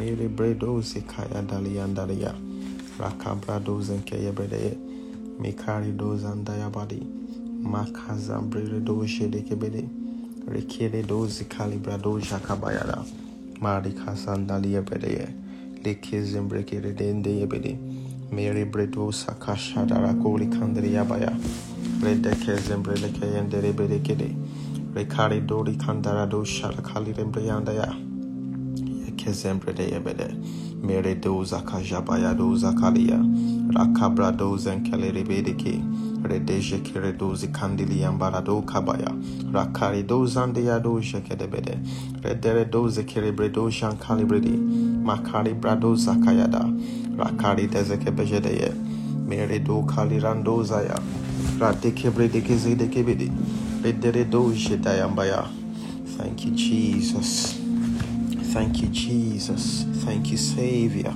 milibredo 0.00 0.82
sikaya 0.82 1.42
daliandalia 1.42 2.32
rakabra 2.98 3.60
zenkeya 3.82 4.32
brede 4.32 4.78
mikari 5.38 5.92
dozandayabadi 5.92 7.02
makazambredo 7.62 9.06
shedekebede 9.06 9.84
rekere 10.48 11.02
dozi 11.02 11.44
kalibrado 11.44 12.18
shakabayada 12.20 13.04
marika 13.60 14.16
sandalia 14.16 14.82
brede 14.82 15.28
lekizim 15.84 16.48
brekere 16.48 16.92
dendeyebede 16.96 17.76
meri 18.32 18.64
bredo 18.64 19.12
sakashadara 19.12 20.14
kolikandriyabaya 20.22 21.32
bredekizim 22.00 22.82
brelekeyendere 22.82 23.72
bedekede 23.72 24.28
rekari 24.94 25.40
dori 25.40 25.76
kandara 25.76 26.26
do 26.26 26.44
sharakali 26.44 27.12
rembreyandaya 27.12 28.09
Kezembre 29.20 29.72
de 29.76 29.84
yebede. 29.92 30.28
Mere 30.82 31.14
doza 31.16 31.60
kajabaya 31.62 32.34
doza 32.34 32.72
kalia. 32.72 33.18
Rakabra 33.76 34.32
doza 34.36 34.72
enkelere 34.74 35.24
bedeke. 35.24 35.82
Redeje 36.24 36.80
kere 36.84 37.12
dozi 37.12 37.48
kandili 37.48 38.04
ambarado 38.04 38.62
kabaya. 38.62 39.12
Rakari 39.52 40.02
doza 40.06 40.44
andeya 40.44 40.80
doja 40.80 41.20
kedebede. 41.20 41.78
Redere 42.22 42.64
doze 42.70 43.04
kere 43.04 43.32
bredo 43.32 43.70
shankali 43.70 44.24
bredi. 44.24 44.56
Makari 45.04 45.54
brado 45.54 45.94
zakayada. 45.96 46.64
Rakari 47.18 47.68
dezeke 47.68 48.10
bejedeye. 48.12 48.72
Mere 49.28 49.58
do 49.60 49.82
kalirando 49.82 50.64
zaya. 50.64 50.98
Radeke 51.60 52.10
bredeke 52.10 52.56
zedeke 52.56 53.04
bede. 53.06 53.30
Redere 53.82 54.24
doje 54.30 54.78
dayambaya. 54.78 55.46
Thank 56.18 56.46
you, 56.46 56.52
Jesus. 56.52 57.59
Thank 58.52 58.82
you, 58.82 58.88
Jesus. 58.88 59.84
Thank 60.04 60.32
you, 60.32 60.36
Savior. 60.36 61.14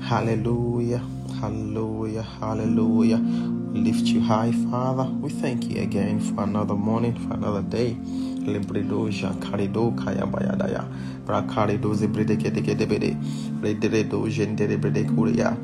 Hallelujah. 0.00 1.02
Hallelujah. 1.38 2.22
Hallelujah. 2.22 3.18
We 3.18 3.80
lift 3.80 4.06
you 4.06 4.22
high, 4.22 4.52
Father. 4.70 5.04
We 5.04 5.28
thank 5.28 5.64
you 5.64 5.82
again 5.82 6.18
for 6.18 6.44
another 6.44 6.74
morning, 6.74 7.14
for 7.28 7.34
another 7.34 7.60
day. 7.60 7.94
Libredo 7.94 9.10
jakarido 9.10 9.94
kayabayadaya. 9.94 10.84
Brakarido 11.26 11.94
zebredeke 11.94 12.50
de 12.54 12.62
gedebede. 12.62 13.16
Rederedo 13.60 14.26
jendere 14.30 14.78
bredekuria. 14.78 15.54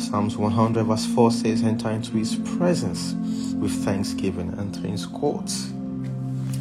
Psalms 0.00 0.36
100 0.36 0.82
verse 0.82 1.06
4 1.06 1.30
says, 1.30 1.62
Enter 1.62 1.90
into 1.90 2.16
his 2.16 2.34
presence 2.58 3.14
with 3.54 3.84
thanksgiving, 3.84 4.52
enter 4.58 4.88
his 4.88 5.06
courts 5.06 5.70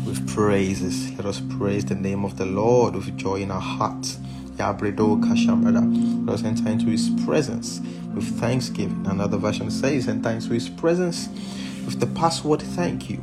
with 0.09 0.27
praises. 0.27 1.11
Let 1.17 1.27
us 1.27 1.39
praise 1.57 1.85
the 1.85 1.93
name 1.93 2.25
of 2.25 2.35
the 2.35 2.45
Lord 2.45 2.95
with 2.95 3.15
joy 3.15 3.35
in 3.35 3.51
our 3.51 3.61
hearts. 3.61 4.17
Yabredo 4.57 5.21
Kashambrada. 5.23 6.25
Let 6.25 6.33
us 6.33 6.43
enter 6.43 6.67
into 6.67 6.87
his 6.87 7.11
presence 7.25 7.79
with 8.15 8.25
thanksgiving. 8.39 9.05
Another 9.07 9.37
version 9.37 9.69
says, 9.69 10.07
enter 10.07 10.31
into 10.31 10.49
his 10.49 10.67
presence 10.67 11.27
with 11.85 11.99
the 11.99 12.07
password 12.07 12.61
thank 12.61 13.07
you. 13.09 13.21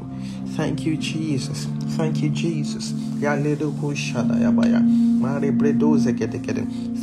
Thank 0.50 0.86
you, 0.86 0.96
Jesus. 0.96 1.66
Thank 1.96 2.22
you, 2.22 2.30
Jesus. 2.30 2.92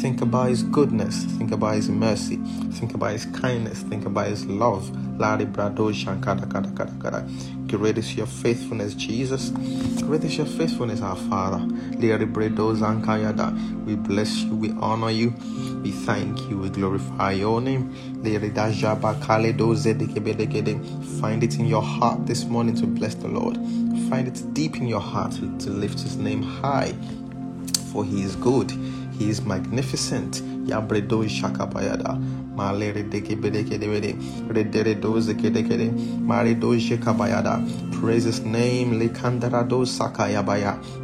Think 0.01 0.21
about 0.21 0.49
his 0.49 0.63
goodness. 0.63 1.23
Think 1.25 1.51
about 1.51 1.75
his 1.75 1.89
mercy. 1.89 2.37
Think 2.71 2.93
about 2.93 3.11
his 3.11 3.25
kindness. 3.25 3.81
Think 3.81 4.05
about 4.05 4.27
his 4.27 4.45
love. 4.45 4.89
Great 7.73 7.97
is 7.97 8.15
your 8.15 8.27
faithfulness, 8.27 8.93
Jesus. 8.93 9.49
Great 10.03 10.23
is 10.23 10.37
your 10.37 10.45
faithfulness, 10.45 11.01
our 11.01 11.15
Father. 11.15 11.57
We 13.85 13.95
bless 13.95 14.37
you. 14.43 14.55
We 14.55 14.71
honor 14.79 15.09
you. 15.09 15.33
We 15.81 15.89
thank 15.91 16.39
you. 16.49 16.59
We 16.59 16.69
glorify 16.69 17.31
your 17.31 17.61
name. 17.61 17.91
Find 21.19 21.43
it 21.43 21.59
in 21.59 21.65
your 21.65 21.81
heart 21.81 22.27
this 22.27 22.45
morning 22.45 22.75
to 22.75 22.85
bless 22.85 23.15
the 23.15 23.27
Lord. 23.27 23.55
Find 24.07 24.27
it 24.27 24.53
deep 24.53 24.75
in 24.77 24.87
your 24.87 25.01
heart 25.01 25.31
to, 25.33 25.57
to 25.57 25.71
lift 25.71 25.99
his 25.99 26.15
name 26.15 26.43
high. 26.43 26.93
For 27.91 28.05
he 28.05 28.21
is 28.21 28.35
good. 28.35 28.69
He 29.17 29.31
is 29.31 29.41
magnificent. 29.41 30.43
Yabredo 30.65 31.23
shakabayada. 31.27 32.17
Malere 32.55 33.03
deke 33.09 33.35
bedeke 33.35 33.79
debede. 33.79 34.15
Redere 34.47 34.99
doze 35.01 35.33
kedekede. 35.33 35.91
Mari 36.21 36.55
doje 36.55 36.97
kabayada. 36.97 37.59
Praise 37.99 38.25
his 38.25 38.41
name. 38.41 38.99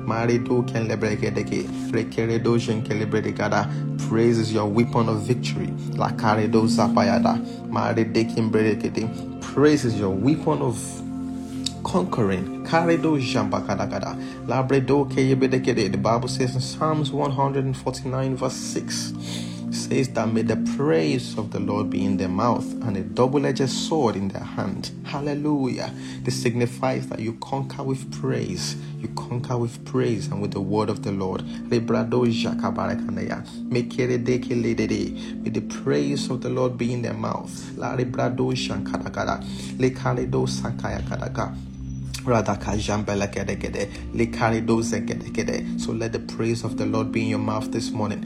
Mari 0.05 0.37
do 0.39 0.63
ken 0.63 0.87
lebrekedeke. 0.87 1.67
Rekere 1.91 2.39
dojen 2.43 2.83
kelebredegada. 2.85 3.67
Praise 4.07 4.37
is 4.37 4.53
your 4.53 4.67
weapon 4.67 5.09
of 5.09 5.21
victory. 5.21 5.67
Lakare 5.97 6.51
do 6.51 6.63
zapayada. 6.63 7.39
Mari 7.69 8.05
dekin 8.05 8.51
bredekede. 8.51 9.41
Praise 9.41 9.85
is 9.85 9.99
your 9.99 10.11
weapon 10.11 10.61
of 10.61 10.77
conquering. 11.83 12.63
Karedo 12.65 13.17
jambakadagada. 13.19 14.15
Labredo 14.47 15.09
keyebedekede. 15.11 15.91
The 15.91 15.97
Bible 15.97 16.27
says 16.27 16.55
in 16.55 16.61
Psalms 16.61 17.11
149 17.11 18.35
verse 18.35 18.53
6 18.55 19.13
says 19.73 20.09
that 20.09 20.31
may 20.31 20.41
the 20.41 20.57
praise 20.77 21.37
of 21.37 21.51
the 21.51 21.59
Lord 21.59 21.89
be 21.89 22.03
in 22.05 22.17
their 22.17 22.29
mouth 22.29 22.65
and 22.83 22.97
a 22.97 23.01
double-edged 23.01 23.69
sword 23.69 24.15
in 24.15 24.29
their 24.29 24.43
hand. 24.43 24.91
Hallelujah. 25.03 25.93
This 26.23 26.41
signifies 26.41 27.07
that 27.09 27.19
you 27.19 27.33
conquer 27.33 27.83
with 27.83 28.11
praise. 28.11 28.75
You 28.99 29.07
conquer 29.09 29.57
with 29.57 29.85
praise 29.85 30.27
and 30.27 30.41
with 30.41 30.51
the 30.51 30.61
word 30.61 30.89
of 30.89 31.03
the 31.03 31.11
Lord. 31.11 31.43
May 31.69 31.79
the 31.79 31.85
praise 35.83 36.29
of 36.29 36.41
the 36.41 36.49
Lord 36.49 36.77
be 36.77 36.93
in 36.93 37.01
their 37.01 37.13
mouth. 37.13 37.51
So 42.29 42.35
let 45.93 46.13
the 46.13 46.19
praise 46.27 46.63
of 46.63 46.77
the 46.77 46.85
Lord 46.85 47.11
be 47.11 47.23
in 47.23 47.29
your 47.29 47.39
mouth 47.39 47.71
this 47.71 47.89
morning. 47.89 48.23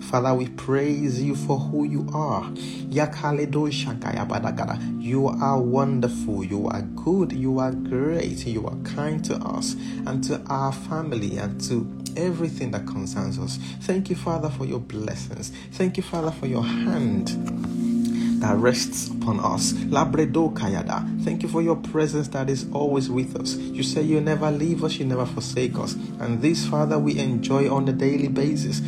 Father, 0.00 0.34
we 0.34 0.48
praise 0.48 1.22
you 1.22 1.36
for 1.36 1.58
who 1.58 1.84
you 1.84 2.08
are. 2.14 2.50
You 4.98 5.26
are 5.28 5.60
wonderful. 5.60 6.44
You 6.44 6.68
are 6.68 6.82
good. 6.82 7.32
You 7.32 7.58
are 7.58 7.72
great. 7.72 8.46
You 8.46 8.66
are 8.66 8.76
kind 8.84 9.22
to 9.26 9.34
us 9.34 9.74
and 10.06 10.24
to 10.24 10.40
our 10.46 10.72
family 10.72 11.36
and 11.36 11.60
to 11.68 11.86
everything 12.16 12.70
that 12.70 12.86
concerns 12.86 13.38
us. 13.38 13.58
Thank 13.82 14.08
you, 14.08 14.16
Father, 14.16 14.48
for 14.48 14.64
your 14.64 14.80
blessings. 14.80 15.52
Thank 15.72 15.98
you, 15.98 16.02
Father, 16.02 16.30
for 16.30 16.46
your 16.46 16.64
hand 16.64 17.81
that 18.42 18.56
rests 18.56 19.08
upon 19.08 19.38
us. 19.40 19.72
Labredo 19.72 20.52
Kayada. 20.52 21.24
Thank 21.24 21.42
you 21.44 21.48
for 21.48 21.62
your 21.62 21.76
presence 21.76 22.26
that 22.28 22.50
is 22.50 22.66
always 22.72 23.08
with 23.08 23.36
us. 23.36 23.54
You 23.56 23.84
say 23.84 24.02
you 24.02 24.20
never 24.20 24.50
leave 24.50 24.82
us, 24.82 24.96
you 24.96 25.04
never 25.06 25.24
forsake 25.24 25.78
us. 25.78 25.94
And 26.18 26.42
this, 26.42 26.66
Father, 26.66 26.98
we 26.98 27.18
enjoy 27.18 27.72
on 27.72 27.88
a 27.88 27.92
daily 27.92 28.26
basis. 28.28 28.80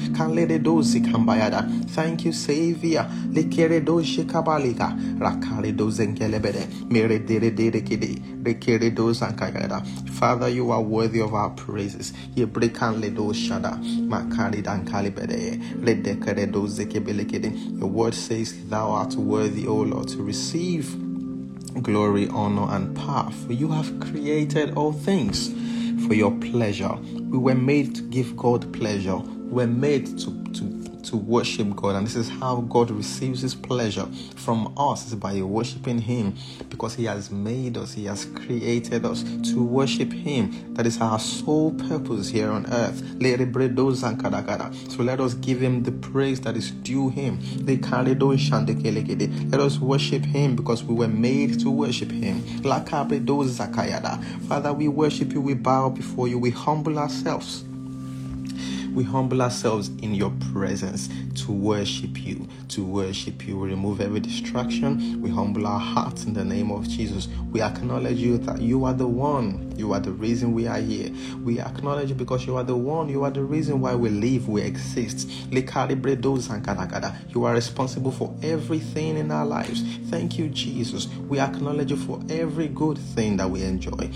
Thank 1.95 2.25
you, 2.25 2.33
Savior. 2.33 3.09
Father, 10.15 10.49
you 10.49 10.71
are 10.71 10.83
worthy 10.83 11.21
of 11.21 11.35
our 11.35 11.51
praises. 11.51 12.13
Your 12.35 12.49
word 17.89 18.15
says, 18.15 18.55
Thou 18.69 18.91
art 18.91 19.15
worthy, 19.15 19.44
O 19.45 19.77
Lord, 19.77 20.09
to 20.09 20.23
receive 20.23 20.97
glory, 21.83 22.29
honor, 22.29 22.75
and 22.75 22.97
power. 22.97 23.31
For 23.31 23.53
you 23.53 23.69
have 23.69 24.01
created 24.01 24.75
all 24.75 24.93
things 24.93 25.49
for 26.07 26.15
your 26.15 26.31
pleasure. 26.39 26.95
We 27.13 27.39
were 27.39 27.55
made 27.55 27.95
to 27.97 28.03
give 28.03 28.37
God 28.37 28.73
pleasure. 28.73 29.19
We 29.19 29.65
were 29.65 29.67
made 29.67 30.19
to, 30.19 30.45
to 30.55 30.94
to 31.05 31.17
worship 31.17 31.75
God, 31.77 31.97
and 31.97 32.07
this 32.07 32.17
is 32.17 32.29
how 32.29 32.63
God 32.63 32.91
receives 32.91 33.43
His 33.43 33.55
pleasure 33.55 34.07
from 34.37 34.73
us 34.77 35.07
is 35.09 35.15
by 35.15 35.41
worshiping 35.43 35.99
Him 35.99 36.35
because 36.69 36.95
He 36.95 37.05
has 37.05 37.31
made 37.31 37.77
us, 37.77 37.93
He 37.93 38.05
has 38.07 38.27
created 38.27 39.05
us 39.05 39.23
to 39.51 39.63
worship 39.63 40.13
Him. 40.13 40.75
That 40.75 40.87
is 40.87 41.01
our 41.01 41.19
sole 41.19 41.73
purpose 41.73 42.29
here 42.29 42.51
on 42.51 42.67
earth. 42.73 43.03
So 44.91 45.03
let 45.03 45.21
us 45.21 45.35
give 45.35 45.61
Him 45.61 45.83
the 45.83 45.93
praise 45.93 46.41
that 46.43 46.57
is 46.57 46.71
due 46.71 47.11
Him. 47.11 47.39
Let 49.51 49.61
us 49.61 49.79
worship 49.79 50.25
Him 50.25 50.57
because 50.57 50.85
we 50.85 50.95
were 50.95 51.09
made 51.09 51.61
to 51.61 51.71
worship 51.71 52.11
Him. 52.11 52.43
Father, 54.49 54.73
we 54.73 54.89
worship 54.89 55.33
you, 55.33 55.41
we 55.41 55.55
bow 55.55 55.89
before 55.89 56.29
you, 56.29 56.39
we 56.39 56.51
humble 56.51 56.99
ourselves. 56.99 57.65
We 58.95 59.03
humble 59.03 59.43
ourselves 59.43 59.89
in 60.03 60.15
your 60.15 60.33
presence 60.53 61.09
to 61.43 61.51
worship 61.51 62.25
you, 62.25 62.47
to 62.69 62.85
worship 62.85 63.45
you. 63.45 63.59
We 63.59 63.71
remove 63.71 64.01
every 64.01 64.21
distraction. 64.21 65.21
We 65.21 65.31
humble 65.31 65.67
our 65.67 65.81
hearts 65.81 66.27
in 66.27 66.33
the 66.33 66.45
name 66.45 66.71
of 66.71 66.89
Jesus. 66.89 67.27
We 67.51 67.61
acknowledge 67.61 68.19
you 68.19 68.39
that 68.39 68.61
you 68.61 68.85
are 68.85 68.95
the 68.95 69.09
one. 69.09 69.75
You 69.77 69.93
are 69.93 69.99
the 69.99 70.13
reason 70.13 70.53
we 70.53 70.69
are 70.69 70.79
here. 70.79 71.11
We 71.43 71.59
acknowledge 71.61 72.11
you 72.11 72.15
because 72.15 72.47
you 72.47 72.57
are 72.57 72.63
the 72.63 72.77
one. 72.77 73.09
You 73.09 73.25
are 73.25 73.33
the 73.33 73.43
reason 73.43 73.81
why 73.81 73.97
we 73.97 74.11
live, 74.11 74.49
we 74.49 74.63
exist. 74.63 75.29
You 75.51 77.45
are 77.45 77.53
responsible 77.53 78.13
for 78.13 78.33
everything 78.43 79.17
in 79.17 79.33
our 79.33 79.45
lives. 79.45 79.83
Thank 80.09 80.39
you, 80.39 80.49
Jesus. 80.49 81.09
We 81.29 81.41
acknowledge 81.41 81.91
you 81.91 81.97
for 81.97 82.23
every 82.31 82.69
good 82.69 82.99
thing 82.99 83.39
that 83.39 83.51
we 83.51 83.65
enjoy. 83.65 84.11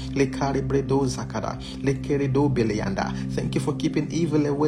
Thank 3.35 3.55
you 3.55 3.61
for 3.61 3.75
keeping 3.75 4.13
evil 4.13 4.47
away 4.47 4.68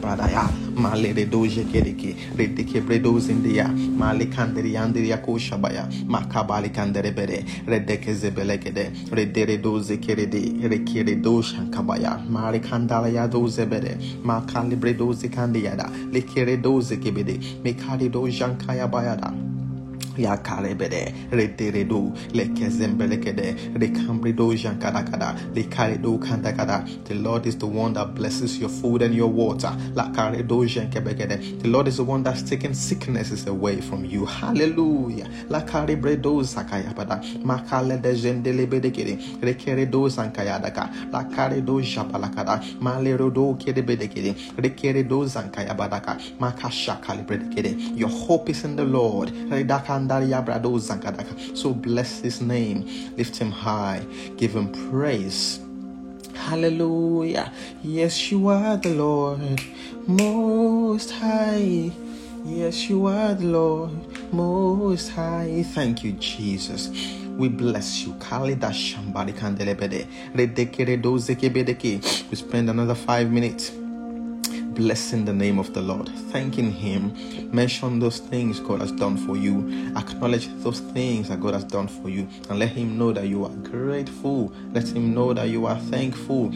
Rakabradaya, 0.00 0.48
Malere 0.76 1.28
doje 1.28 1.64
kereke, 1.64 2.14
Redeke 2.36 2.80
bredos 2.82 3.28
india, 3.28 3.64
Malikandri 3.66 4.74
Andria 4.74 5.18
Koshabaya, 5.24 5.86
Makabali 6.06 6.70
Kanderebere, 6.72 7.44
Redeke 7.66 8.14
Zebelekede, 8.14 8.90
Redere 9.10 9.60
doze 9.60 9.98
kerede, 9.98 10.60
Rekere 10.62 11.20
doshankabaya, 11.22 12.18
Marikandalaya 12.28 13.28
dozebere, 13.28 13.96
Makalibre 14.22 14.96
doze 14.96 15.28
kandiada, 15.28 15.88
Lekere 16.12 16.60
doze 16.60 16.96
kebede, 16.96 17.38
Mekali 17.62 18.08
dojankaya 18.10 18.88
bayada 18.90 19.32
ya 20.18 20.36
kalebede 20.36 21.14
reteredo 21.30 22.12
le 22.34 22.46
kezembelekede 22.48 23.78
le 23.78 23.88
kambrido 23.88 24.52
jankadakada 24.54 25.34
le 25.54 25.62
karedo 25.64 26.18
kandakada 26.18 26.84
the 27.04 27.14
Lord 27.14 27.46
is 27.46 27.56
the 27.56 27.66
one 27.66 27.92
that 27.94 28.14
blesses 28.14 28.58
your 28.58 28.68
food 28.68 29.02
and 29.02 29.14
your 29.14 29.28
water. 29.28 29.72
La 29.94 30.08
karedo 30.10 30.64
jankebekede 30.66 31.62
the 31.62 31.68
Lord 31.68 31.88
is 31.88 31.96
the 31.96 32.04
one 32.04 32.22
that's 32.22 32.42
taking 32.42 32.74
sicknesses 32.74 33.46
away 33.46 33.80
from 33.80 34.04
you. 34.04 34.24
Hallelujah. 34.26 35.28
La 35.48 35.60
karebredo 35.62 36.42
zakayabada 36.42 37.22
makale 37.44 38.00
de 38.00 38.14
jendelebedekede 38.14 39.18
rekeredo 39.40 40.08
zankayadaka 40.08 40.90
la 41.12 41.24
karedo 41.24 41.80
japalakada 41.80 42.60
malerodo 42.80 43.54
kedebedekede 43.58 44.34
rekeredo 44.56 45.24
zankayabadaka 45.26 46.18
makashakalebedekede 46.40 47.96
your 47.96 48.10
hope 48.10 48.48
is 48.48 48.64
in 48.64 48.76
the 48.76 48.84
Lord. 48.84 49.28
Redakanda 49.50 50.07
so 51.54 51.74
bless 51.74 52.20
his 52.20 52.40
name, 52.40 52.84
lift 53.16 53.36
him 53.36 53.50
high, 53.50 54.04
give 54.36 54.54
him 54.54 54.72
praise. 54.90 55.60
Hallelujah. 56.34 57.52
Yes, 57.82 58.30
you 58.30 58.48
are 58.48 58.76
the 58.76 58.94
Lord, 58.94 59.60
most 60.06 61.10
high. 61.10 61.92
Yes, 62.44 62.88
you 62.88 63.06
are 63.06 63.34
the 63.34 63.46
Lord, 63.46 64.32
most 64.32 65.10
high. 65.10 65.64
Thank 65.74 66.02
you, 66.04 66.12
Jesus. 66.12 66.88
We 67.36 67.48
bless 67.48 68.02
you. 68.02 68.14
We 72.30 72.36
spend 72.36 72.70
another 72.70 72.94
five 72.94 73.30
minutes 73.30 73.70
blessing 74.78 75.24
the 75.24 75.32
name 75.32 75.58
of 75.58 75.74
the 75.74 75.80
Lord, 75.82 76.08
thanking 76.30 76.70
Him. 76.70 77.12
Mention 77.52 77.98
those 77.98 78.20
things 78.20 78.60
God 78.60 78.80
has 78.80 78.92
done 78.92 79.16
for 79.16 79.36
you. 79.36 79.92
Acknowledge 79.96 80.46
those 80.62 80.78
things 80.94 81.28
that 81.28 81.40
God 81.40 81.54
has 81.54 81.64
done 81.64 81.88
for 81.88 82.08
you. 82.08 82.28
And 82.48 82.60
let 82.60 82.68
Him 82.68 82.96
know 82.96 83.12
that 83.12 83.26
you 83.26 83.44
are 83.44 83.56
grateful. 83.68 84.52
Let 84.72 84.86
Him 84.86 85.12
know 85.12 85.34
that 85.34 85.48
you 85.48 85.66
are 85.66 85.80
thankful. 85.90 86.52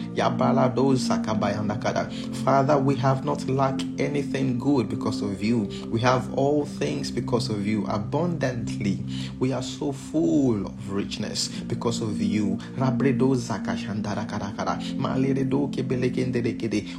Father, 2.45 2.77
we 2.77 2.95
have 2.95 3.25
not 3.25 3.45
lacked 3.49 3.83
anything 3.99 4.57
good 4.57 4.87
because 4.87 5.21
of 5.21 5.43
you. 5.43 5.69
We 5.89 5.99
have 5.99 6.33
all 6.35 6.65
things 6.65 7.11
because 7.11 7.49
of 7.49 7.67
you 7.67 7.85
abundantly. 7.87 9.03
We 9.37 9.51
are 9.51 9.61
so 9.61 9.91
full 9.91 10.65
of 10.65 10.91
richness 10.91 11.49
because 11.49 12.01
of 12.01 12.21
you. 12.21 12.57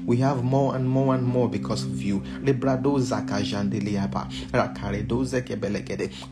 We 0.07 0.17
have 0.19 0.45
more 0.45 0.77
and 0.77 0.87
more 0.87 1.14
and 1.15 1.25
more 1.25 1.49
because 1.49 1.85
of 1.85 2.03
you. 2.03 2.23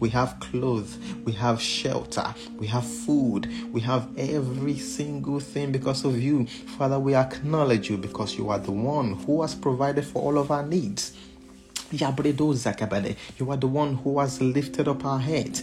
We 0.00 0.08
have 0.11 0.40
clothes, 0.40 0.99
we 1.25 1.32
have 1.32 1.61
shelter, 1.62 2.34
we 2.58 2.67
have 2.67 2.87
food, 2.87 3.73
we 3.73 3.81
have 3.81 4.08
every 4.19 4.76
single 4.76 5.40
thing 5.40 5.73
because 5.73 6.05
of 6.05 6.20
you. 6.20 6.46
Father, 6.46 6.99
we 6.99 7.14
acknowledge 7.14 7.88
you 7.88 7.96
because 7.96 8.37
you 8.37 8.50
are 8.50 8.58
the 8.58 8.73
one 8.73 9.14
who 9.14 9.43
has 9.43 9.55
provided 9.55 10.05
for 10.05 10.20
all 10.23 10.38
of 10.38 10.50
our 10.50 10.67
needs. 10.67 11.17
You 11.92 13.50
are 13.50 13.56
the 13.56 13.66
one 13.66 13.94
who 13.96 14.18
has 14.18 14.40
lifted 14.40 14.88
up 14.88 15.04
our 15.04 15.18
heads. 15.18 15.62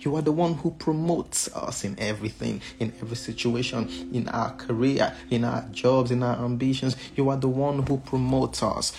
You 0.00 0.16
are 0.16 0.22
the 0.22 0.32
one 0.32 0.54
who 0.54 0.70
promotes 0.70 1.54
us 1.54 1.84
in 1.84 1.98
everything, 1.98 2.62
in 2.78 2.92
every 3.02 3.16
situation, 3.16 3.88
in 4.12 4.28
our 4.28 4.52
career, 4.52 5.14
in 5.30 5.44
our 5.44 5.62
jobs, 5.70 6.10
in 6.10 6.22
our 6.22 6.42
ambitions. 6.42 6.96
You 7.14 7.28
are 7.28 7.36
the 7.36 7.48
one 7.48 7.86
who 7.86 7.98
promotes 7.98 8.62
us. 8.62 8.92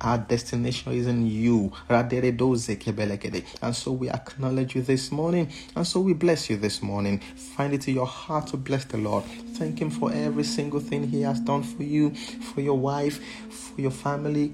Our 0.00 0.18
destination 0.18 0.92
is 0.92 1.06
in 1.06 1.26
you. 1.26 1.72
And 1.88 3.76
so 3.76 3.92
we 3.92 4.10
acknowledge 4.10 4.74
you 4.74 4.82
this 4.82 5.12
morning. 5.12 5.52
And 5.76 5.86
so 5.86 6.00
we 6.00 6.14
bless 6.14 6.50
you 6.50 6.56
this 6.56 6.82
morning. 6.82 7.20
Find 7.56 7.72
it 7.72 7.86
in 7.86 7.94
your 7.94 8.06
heart 8.06 8.48
to 8.48 8.56
bless 8.56 8.84
the 8.86 8.98
Lord. 8.98 9.24
Thank 9.54 9.80
Him 9.80 9.90
for 9.90 10.12
every 10.12 10.44
single 10.44 10.80
thing 10.80 11.06
He 11.08 11.22
has 11.22 11.38
done 11.40 11.62
for 11.62 11.84
you, 11.84 12.14
for 12.54 12.60
your 12.60 12.78
wife, 12.78 13.20
for 13.50 13.80
your 13.84 13.92
family, 13.92 14.52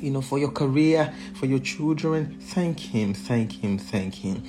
you 0.00 0.10
know, 0.10 0.20
for 0.20 0.38
your 0.38 0.50
career, 0.50 1.12
for 1.34 1.46
your 1.46 1.58
children. 1.60 2.36
Thank 2.40 2.80
Him, 2.80 3.14
thank 3.14 3.52
Him, 3.52 3.78
thank 3.78 4.14
Him. 4.14 4.42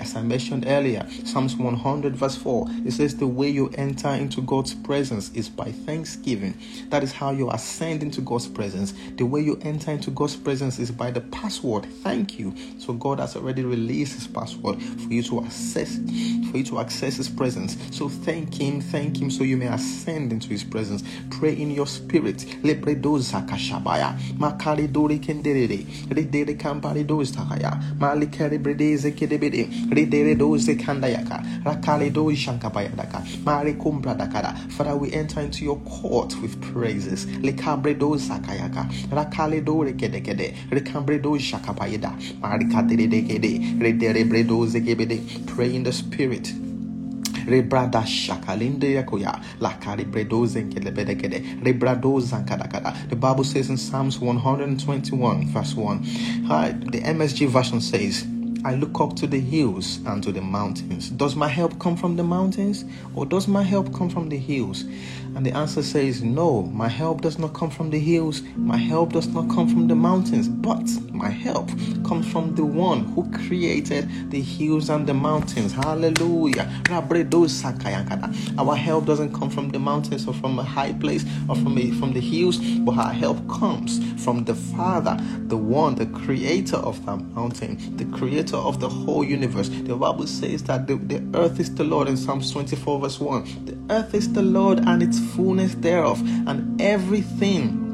As 0.00 0.16
I 0.16 0.22
mentioned 0.22 0.64
earlier, 0.66 1.06
Psalms 1.24 1.56
100, 1.56 2.16
verse 2.16 2.36
4, 2.36 2.66
it 2.86 2.92
says, 2.92 3.16
The 3.16 3.26
way 3.26 3.48
you 3.48 3.70
enter 3.76 4.08
into 4.08 4.40
God's 4.42 4.74
presence 4.74 5.30
is 5.34 5.48
by 5.48 5.72
thanksgiving. 5.72 6.54
That 6.88 7.02
is 7.02 7.12
how 7.12 7.30
you 7.32 7.50
ascend 7.50 8.02
into 8.02 8.20
God's 8.20 8.48
presence. 8.48 8.94
The 9.16 9.24
way 9.24 9.40
you 9.40 9.58
enter 9.62 9.90
into 9.90 10.10
God's 10.10 10.36
presence 10.36 10.78
is 10.78 10.90
by 10.90 11.10
the 11.10 11.20
password. 11.20 11.86
Thank 12.02 12.38
you. 12.38 12.54
So 12.78 12.92
God 12.92 13.20
has 13.20 13.36
already 13.36 13.64
released 13.64 14.14
His 14.14 14.26
password 14.26 14.82
for 14.82 15.12
you 15.12 15.22
to 15.24 15.44
access, 15.44 15.96
for 15.96 16.56
you 16.56 16.64
to 16.64 16.80
access 16.80 17.16
His 17.16 17.28
presence. 17.28 17.76
So 17.96 18.08
thank 18.08 18.54
Him, 18.54 18.80
thank 18.80 19.20
Him, 19.20 19.30
so 19.30 19.44
you 19.44 19.56
may 19.56 19.68
ascend 19.68 20.32
into 20.32 20.48
His 20.48 20.64
presence. 20.64 21.02
Pray 21.30 21.54
in 21.54 21.70
your 21.70 21.86
spirit. 21.88 22.46
Lepredosa 22.62 23.46
kashabaya. 23.46 24.16
Makali 24.38 24.92
dori 24.92 25.18
kenderere. 25.18 25.84
Redere 26.08 26.54
kampari 26.58 27.04
dostahaya. 27.04 27.80
Malikari 27.98 28.58
bredeze 28.58 29.12
kedebede. 29.12 29.68
Redere 29.90 30.36
doze 30.36 30.76
kandayaka. 30.76 31.42
Rakali 31.64 32.12
do 32.12 32.26
shankapayadaka. 32.26 33.44
Mari 33.44 33.74
kumbra 33.74 34.14
dakara. 34.16 34.56
Father, 34.72 34.96
we 34.96 35.12
enter 35.12 35.40
into 35.40 35.64
your 35.64 35.78
court 35.80 36.34
with 36.40 36.60
praises. 36.72 37.26
Lekabre 37.26 37.94
dosa 37.98 38.38
kayaka. 38.40 38.88
Rakali 39.10 39.64
dore 39.64 39.92
kedekede. 39.92 40.54
Rekambre 40.70 41.20
do 41.22 41.38
shakapayada. 41.38 42.12
Marikadere 42.40 43.08
dekede. 43.08 43.80
Redere 43.80 44.28
bredoze 44.28 44.80
kebede. 44.80 45.46
Pray 45.46 45.74
in 45.74 45.82
the 45.82 45.92
spirit. 45.92 46.52
Rebrada 47.48 48.04
shakalinde 48.04 48.92
yakoya. 48.92 49.42
Lakari 49.60 50.04
bredozen 50.04 50.72
kelebedekede. 50.72 51.62
Rebradozan 51.62 52.46
kadakada. 52.46 53.08
The 53.08 53.16
Bible 53.16 53.44
says 53.44 53.70
in 53.70 53.76
Psalms 53.76 54.18
121, 54.18 55.48
verse 55.48 55.74
1. 55.74 56.04
Hi, 56.46 56.72
the 56.72 57.00
MSG 57.00 57.48
version 57.48 57.80
says, 57.80 58.26
I 58.64 58.74
look 58.74 59.00
up 59.00 59.14
to 59.16 59.26
the 59.26 59.38
hills 59.38 60.00
and 60.04 60.22
to 60.24 60.32
the 60.32 60.40
mountains. 60.40 61.10
Does 61.10 61.36
my 61.36 61.46
help 61.46 61.78
come 61.78 61.96
from 61.96 62.16
the 62.16 62.24
mountains 62.24 62.84
or 63.14 63.24
does 63.24 63.46
my 63.46 63.62
help 63.62 63.94
come 63.94 64.10
from 64.10 64.28
the 64.28 64.36
hills? 64.36 64.82
And 65.36 65.46
the 65.46 65.52
answer 65.56 65.82
says, 65.82 66.22
No, 66.22 66.62
my 66.62 66.88
help 66.88 67.20
does 67.20 67.38
not 67.38 67.54
come 67.54 67.70
from 67.70 67.90
the 67.90 68.00
hills, 68.00 68.42
my 68.56 68.76
help 68.76 69.12
does 69.12 69.28
not 69.28 69.48
come 69.48 69.68
from 69.68 69.86
the 69.86 69.94
mountains, 69.94 70.48
but 70.48 70.84
My 71.18 71.30
help 71.30 71.68
comes 72.06 72.30
from 72.30 72.54
the 72.54 72.64
one 72.64 73.04
who 73.06 73.28
created 73.32 74.30
the 74.30 74.40
hills 74.40 74.88
and 74.88 75.04
the 75.04 75.14
mountains. 75.14 75.72
Hallelujah. 75.72 76.70
Our 78.56 78.76
help 78.76 79.04
doesn't 79.06 79.34
come 79.34 79.50
from 79.50 79.70
the 79.70 79.80
mountains 79.80 80.28
or 80.28 80.34
from 80.34 80.60
a 80.60 80.62
high 80.62 80.92
place 80.92 81.24
or 81.48 81.56
from 81.56 81.76
a, 81.76 81.90
from 81.90 82.12
the 82.12 82.20
hills, 82.20 82.58
but 82.58 82.96
our 82.96 83.12
help 83.12 83.48
comes 83.48 83.98
from 84.22 84.44
the 84.44 84.54
Father, 84.54 85.16
the 85.48 85.56
one, 85.56 85.96
the 85.96 86.06
creator 86.06 86.76
of 86.76 87.04
that 87.06 87.16
mountain, 87.34 87.96
the 87.96 88.04
creator 88.16 88.56
of 88.56 88.78
the 88.78 88.88
whole 88.88 89.24
universe. 89.24 89.68
The 89.70 89.96
Bible 89.96 90.28
says 90.28 90.62
that 90.64 90.86
the, 90.86 90.94
the 90.94 91.20
earth 91.36 91.58
is 91.58 91.74
the 91.74 91.82
Lord 91.84 92.06
in 92.06 92.16
Psalms 92.16 92.52
24, 92.52 93.00
verse 93.00 93.18
1. 93.18 93.64
The 93.64 93.94
earth 93.94 94.14
is 94.14 94.32
the 94.32 94.42
Lord 94.42 94.78
and 94.78 95.02
its 95.02 95.18
fullness 95.18 95.74
thereof, 95.74 96.20
and 96.46 96.80
everything 96.80 97.87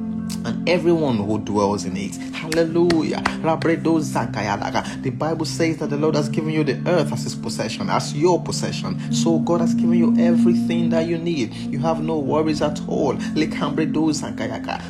and 0.44 0.68
everyone 0.68 1.16
who 1.16 1.38
dwells 1.38 1.84
in 1.84 1.96
it. 1.96 2.16
Hallelujah. 2.34 3.22
The 3.22 5.10
Bible 5.16 5.46
says 5.46 5.78
that 5.78 5.90
the 5.90 5.96
Lord 5.96 6.14
has 6.14 6.28
given 6.28 6.50
you 6.50 6.64
the 6.64 6.80
earth 6.86 7.12
as 7.12 7.24
his 7.24 7.34
possession, 7.34 7.88
as 7.88 8.14
your 8.14 8.42
possession. 8.42 9.00
So 9.12 9.38
God 9.38 9.60
has 9.62 9.74
given 9.74 9.94
you 9.94 10.14
everything 10.18 10.90
that 10.90 11.06
you 11.06 11.16
need. 11.18 11.54
You 11.54 11.78
have 11.78 12.02
no 12.02 12.18
worries 12.18 12.60
at 12.60 12.80
all. 12.88 13.18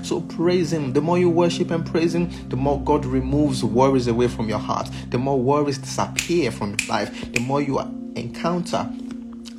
So 0.03 0.21
praise 0.23 0.73
him. 0.73 0.93
The 0.93 1.01
more 1.01 1.19
you 1.19 1.31
worship 1.31 1.71
and 1.71 1.87
praise 1.87 2.15
him, 2.15 2.31
the 2.49 2.57
more 2.57 2.81
God 2.83 3.05
removes 3.05 3.63
worries 3.63 4.09
away 4.09 4.29
from 4.29 4.49
your 4.49 4.59
heart. 4.59 4.91
The 5.11 5.19
more 5.19 5.41
worries 5.41 5.79
disappear 5.79 6.51
from 6.51 6.77
your 6.79 6.89
life. 6.89 7.33
The 7.33 7.41
more 7.41 7.61
you 7.61 7.79
encounter 8.17 8.91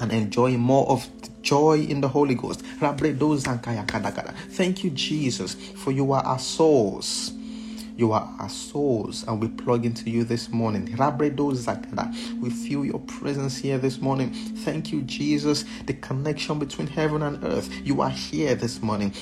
and 0.02 0.12
enjoy 0.12 0.58
more 0.58 0.88
of 0.90 1.08
joy 1.46 1.80
in 1.82 2.02
the 2.02 2.10
Holy 2.10 2.36
Ghost. 2.36 2.64
Thank 4.50 4.84
you, 4.84 4.90
Jesus, 4.90 5.54
for 5.54 5.92
you 5.92 6.12
are 6.12 6.24
our 6.24 6.40
souls. 6.40 7.32
You 7.98 8.12
are 8.12 8.30
our 8.40 8.50
souls, 8.50 9.24
and 9.26 9.40
we 9.40 9.48
plug 9.48 9.86
into 9.86 10.10
you 10.10 10.26
this 10.26 10.50
morning. 10.50 10.86
We 12.42 12.50
feel 12.50 12.84
your 12.84 13.00
presence 13.00 13.56
here 13.58 13.78
this 13.78 14.02
morning. 14.02 14.34
Thank 14.34 14.92
you, 14.92 15.02
Jesus, 15.04 15.64
the 15.86 15.94
connection 15.94 16.60
between 16.60 16.88
heaven 16.88 17.22
and 17.24 17.42
earth. 17.46 17.70
You 17.86 18.02
are 18.02 18.10
here 18.10 18.56
this 18.56 18.82
morning. 18.82 19.14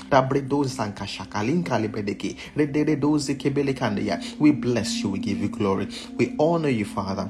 We 4.39 4.51
bless 4.51 4.95
you, 5.03 5.09
we 5.09 5.19
give 5.19 5.37
you 5.37 5.49
glory. 5.49 5.89
We 6.15 6.35
honor 6.39 6.69
you, 6.69 6.85
Father. 6.85 7.29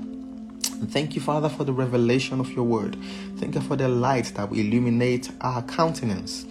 Thank 0.88 1.16
you, 1.16 1.22
Father, 1.22 1.50
for 1.50 1.64
the 1.64 1.74
revelation 1.74 2.40
of 2.40 2.52
your 2.52 2.64
word. 2.64 2.98
Thank 3.38 3.56
you 3.56 3.62
for 3.62 3.76
the 3.76 3.88
light 3.88 4.34
that 4.36 4.50
will 4.50 4.60
illuminate 4.60 5.32
our 5.42 5.62
countenance. 5.64 6.46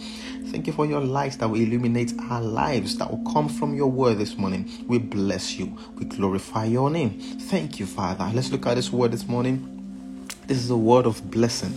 Thank 0.53 0.67
you 0.67 0.73
for 0.73 0.85
your 0.85 1.01
light 1.01 1.39
that 1.39 1.49
will 1.49 1.61
illuminate 1.61 2.13
our 2.31 2.43
lives 2.43 2.99
that 2.99 3.11
will 3.11 3.33
come 3.33 3.49
from 3.49 3.75
your 3.75 3.91
word 3.91 4.19
this 4.19 4.37
morning. 4.37 4.71
We 4.87 4.99
bless 4.99 5.59
you. 5.59 5.77
We 5.97 6.05
glorify 6.05 6.67
your 6.67 6.91
name. 6.91 7.19
Thank 7.19 7.81
you, 7.81 7.87
Father. 7.87 8.31
Let's 8.35 8.51
look 8.51 8.67
at 8.67 8.75
this 8.75 8.93
word 8.93 9.13
this 9.13 9.27
morning. 9.27 10.27
This 10.47 10.59
is 10.59 10.69
a 10.69 10.77
word 10.77 11.07
of 11.07 11.31
blessing. 11.31 11.73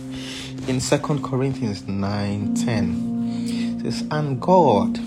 In 0.68 0.80
Second 0.80 1.22
Corinthians 1.24 1.86
9 1.88 2.54
10, 2.54 3.80
it 3.80 3.92
says, 3.92 4.08
And 4.10 4.40
God, 4.40 4.98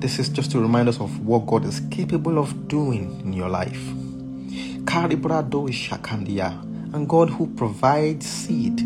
this 0.00 0.18
is 0.18 0.28
just 0.28 0.50
to 0.52 0.60
remind 0.60 0.88
us 0.88 1.00
of 1.00 1.26
what 1.26 1.46
God 1.46 1.64
is 1.66 1.80
capable 1.90 2.38
of 2.38 2.68
doing 2.68 3.20
in 3.20 3.34
your 3.34 3.48
life. 3.50 3.82
And 6.94 7.06
God 7.06 7.28
who 7.28 7.46
provides 7.46 8.26
seed 8.26 8.80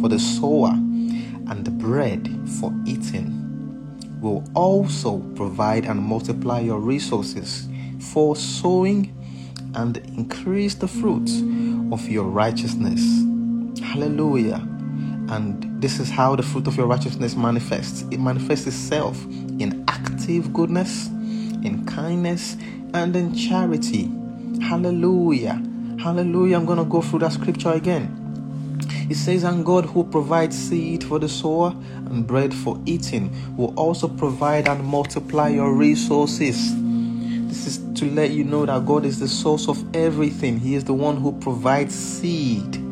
for 0.00 0.08
the 0.08 0.18
sower 0.20 0.70
and 0.70 1.64
the 1.64 1.72
bread 1.72 2.28
for 2.60 2.72
eating 2.86 4.20
will 4.20 4.44
also 4.54 5.18
provide 5.34 5.86
and 5.86 6.00
multiply 6.00 6.60
your 6.60 6.78
resources 6.78 7.68
for 7.98 8.36
sowing 8.36 9.12
and 9.74 9.96
increase 10.16 10.76
the 10.76 10.86
fruits 10.86 11.40
of 11.92 12.08
your 12.08 12.24
righteousness. 12.24 13.02
Hallelujah. 13.82 14.66
And 15.30 15.82
this 15.82 15.98
is 15.98 16.10
how 16.10 16.36
the 16.36 16.44
fruit 16.44 16.68
of 16.68 16.76
your 16.76 16.86
righteousness 16.86 17.34
manifests 17.34 18.02
it 18.12 18.18
manifests 18.18 18.68
itself 18.68 19.20
in 19.58 19.84
active 19.88 20.52
goodness, 20.52 21.08
in 21.08 21.84
kindness, 21.86 22.56
and 22.94 23.16
in 23.16 23.34
charity 23.34 24.12
Hallelujah. 24.64 25.62
Hallelujah. 25.98 26.56
I'm 26.56 26.64
going 26.64 26.78
to 26.78 26.86
go 26.86 27.02
through 27.02 27.18
that 27.18 27.32
scripture 27.32 27.72
again. 27.72 28.78
It 29.10 29.16
says, 29.16 29.44
And 29.44 29.62
God 29.62 29.84
who 29.84 30.04
provides 30.04 30.56
seed 30.56 31.04
for 31.04 31.18
the 31.18 31.28
sower 31.28 31.76
and 32.06 32.26
bread 32.26 32.54
for 32.54 32.80
eating 32.86 33.30
will 33.58 33.74
also 33.78 34.08
provide 34.08 34.66
and 34.66 34.82
multiply 34.82 35.48
your 35.48 35.74
resources. 35.74 36.74
This 37.46 37.66
is 37.66 38.00
to 38.00 38.06
let 38.06 38.30
you 38.30 38.42
know 38.44 38.64
that 38.64 38.86
God 38.86 39.04
is 39.04 39.20
the 39.20 39.28
source 39.28 39.68
of 39.68 39.94
everything. 39.94 40.58
He 40.58 40.76
is 40.76 40.84
the 40.84 40.94
one 40.94 41.18
who 41.18 41.38
provides 41.40 41.94
seed 41.94 42.82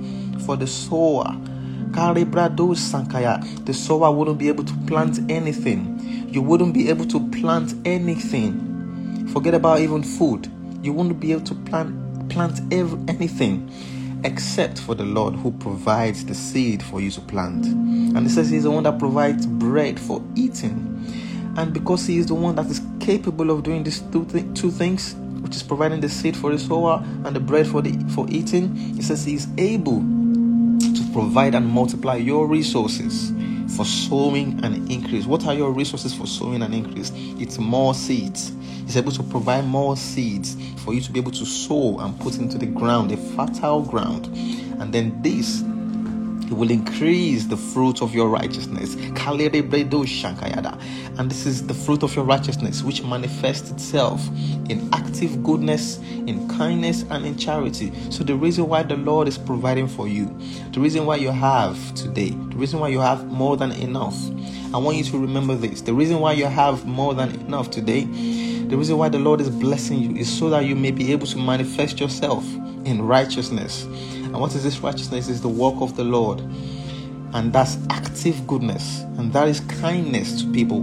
for 0.45 0.59
the 0.59 0.67
sower. 0.67 1.35
The 1.95 3.73
sower 3.75 4.13
wouldn't 4.13 4.39
be 4.39 4.49
able 4.49 4.65
to 4.65 4.75
plant 4.87 5.21
anything. 5.31 6.29
You 6.31 6.43
wouldn't 6.43 6.75
be 6.75 6.91
able 6.91 7.07
to 7.07 7.31
plant 7.31 7.75
anything. 7.87 9.29
Forget 9.33 9.55
about 9.55 9.81
even 9.81 10.03
food 10.03 10.51
you 10.83 10.93
won't 10.93 11.19
be 11.21 11.33
able 11.33 11.45
to 11.45 11.55
plant 11.55 12.29
plant 12.29 12.61
every, 12.73 12.99
anything 13.09 13.71
except 14.25 14.79
for 14.79 14.95
the 14.95 15.05
Lord 15.05 15.35
who 15.35 15.53
provides 15.53 16.25
the 16.25 16.35
seed 16.35 16.83
for 16.83 17.01
you 17.01 17.11
to 17.11 17.21
plant. 17.21 17.67
And 17.67 18.27
it 18.27 18.31
says 18.31 18.51
He's 18.51 18.65
the 18.65 18.71
one 18.71 18.85
that 18.85 18.99
provides 18.99 19.47
bread 19.47 19.99
for 19.99 20.23
eating. 20.35 20.89
And 21.57 21.73
because 21.73 22.07
He 22.07 22.19
is 22.19 22.27
the 22.27 22.35
one 22.35 22.55
that 22.57 22.67
is 22.67 22.81
capable 23.01 23.51
of 23.51 23.63
doing 23.63 23.83
these 23.83 24.01
two, 24.01 24.25
th- 24.27 24.47
two 24.55 24.71
things, 24.71 25.15
which 25.41 25.57
is 25.57 25.63
providing 25.63 26.01
the 26.01 26.09
seed 26.09 26.37
for 26.37 26.53
the 26.53 26.59
sower 26.59 27.03
and 27.25 27.35
the 27.35 27.41
bread 27.41 27.67
for 27.67 27.83
the 27.83 27.93
for 28.15 28.27
eating, 28.29 28.75
He 28.77 29.03
says 29.03 29.25
He 29.25 29.35
is 29.35 29.49
able 29.59 30.01
to 30.01 31.11
provide 31.13 31.55
and 31.55 31.67
multiply 31.67 32.17
your 32.17 32.47
resources 32.47 33.33
for 33.77 33.85
sowing 33.85 34.63
and 34.65 34.91
increase. 34.91 35.27
What 35.27 35.47
are 35.47 35.55
your 35.55 35.73
resources 35.73 36.15
for 36.15 36.27
sowing 36.27 36.63
and 36.63 36.75
increase? 36.75 37.11
It's 37.15 37.59
more 37.59 37.95
seeds 37.95 38.53
He's 38.85 38.97
able 38.97 39.13
to 39.13 39.23
provide 39.23 39.65
more 39.65 39.97
seeds 39.97 40.57
for 40.83 40.95
you 40.95 41.01
to 41.01 41.13
be 41.13 41.21
able 41.21 41.33
to 41.33 41.47
sow 41.47 41.99
and 42.01 42.19
put 42.21 42.39
into 42.39 42.59
the 42.59 42.67
ground, 42.67 43.13
a 43.13 43.17
fertile 43.17 43.83
ground. 43.83 44.27
And 44.81 44.93
then 44.93 45.23
this 45.23 45.63
he 46.53 46.59
will 46.59 46.71
increase 46.71 47.47
the 47.47 47.57
fruit 47.57 48.03
of 48.03 48.15
your 48.15 48.29
righteousness. 48.29 48.95
And 48.95 49.41
this 51.31 51.47
is 51.47 51.67
the 51.67 51.73
fruit 51.73 52.03
of 52.03 52.15
your 52.15 52.27
righteousness, 52.27 52.83
which 52.83 53.03
manifests 53.03 53.71
itself 53.71 54.29
in 54.69 54.87
active 54.93 55.43
goodness, 55.43 55.97
in 56.27 56.47
kindness, 56.51 57.07
and 57.09 57.25
in 57.25 57.39
charity. 57.39 57.91
So, 58.11 58.23
the 58.23 58.35
reason 58.35 58.69
why 58.69 58.83
the 58.83 58.99
Lord 58.99 59.29
is 59.29 59.39
providing 59.39 59.89
for 59.89 60.07
you, 60.07 60.27
the 60.73 60.81
reason 60.81 61.07
why 61.07 61.17
you 61.17 61.31
have 61.31 61.95
today, 61.95 62.31
the 62.31 62.57
reason 62.57 62.81
why 62.81 62.89
you 62.89 63.01
have 63.01 63.25
more 63.29 63.57
than 63.57 63.73
enough, 63.73 64.19
I 64.75 64.79
want 64.79 64.99
you 64.99 65.05
to 65.05 65.19
remember 65.19 65.55
this. 65.55 65.81
The 65.81 65.95
reason 65.95 66.19
why 66.21 66.33
you 66.33 66.45
have 66.45 66.85
more 66.85 67.15
than 67.15 67.35
enough 67.47 67.71
today 67.71 68.03
the 68.73 68.79
reason 68.79 68.97
why 68.97 69.11
the 69.11 69.19
Lord 69.19 69.43
is 69.43 69.51
blessing 69.51 69.99
you 69.99 70.17
is 70.17 70.33
so 70.33 70.49
that 70.49 70.65
you 70.65 70.75
may 70.75 70.91
be 70.91 71.13
able 71.13 71.27
to 71.27 71.37
manifest 71.37 72.01
yourself 72.01 72.43
in 72.87 73.03
righteousness. 73.03 73.83
And 73.85 74.33
what 74.33 74.55
is 74.55 74.65
this 74.65 74.79
righteousness? 74.79 75.29
Is 75.29 75.43
the 75.43 75.49
work 75.49 75.75
of 75.83 75.95
the 75.95 76.05
Lord. 76.05 76.41
And 77.35 77.53
that's 77.53 77.77
active 77.91 78.47
goodness. 78.47 79.01
And 79.19 79.31
that 79.35 79.47
is 79.47 79.61
kindness 79.61 80.41
to 80.41 80.51
people. 80.53 80.79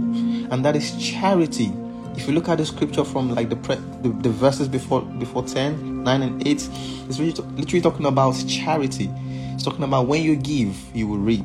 And 0.52 0.64
that 0.64 0.76
is 0.76 0.96
charity. 1.02 1.72
If 2.14 2.28
you 2.28 2.32
look 2.32 2.48
at 2.48 2.58
the 2.58 2.66
scripture 2.66 3.02
from 3.02 3.34
like 3.34 3.48
the 3.48 3.56
pre- 3.56 3.74
the, 4.02 4.10
the, 4.20 4.30
verses 4.30 4.68
before 4.68 5.02
before 5.02 5.42
10, 5.42 6.04
9 6.04 6.22
and 6.22 6.46
8, 6.46 6.68
it's 7.08 7.18
really, 7.18 7.32
literally 7.32 7.80
talking 7.80 8.06
about 8.06 8.36
charity. 8.46 9.10
It's 9.54 9.64
talking 9.64 9.82
about 9.82 10.06
when 10.06 10.22
you 10.22 10.36
give, 10.36 10.76
you 10.94 11.08
will 11.08 11.18
reap. 11.18 11.44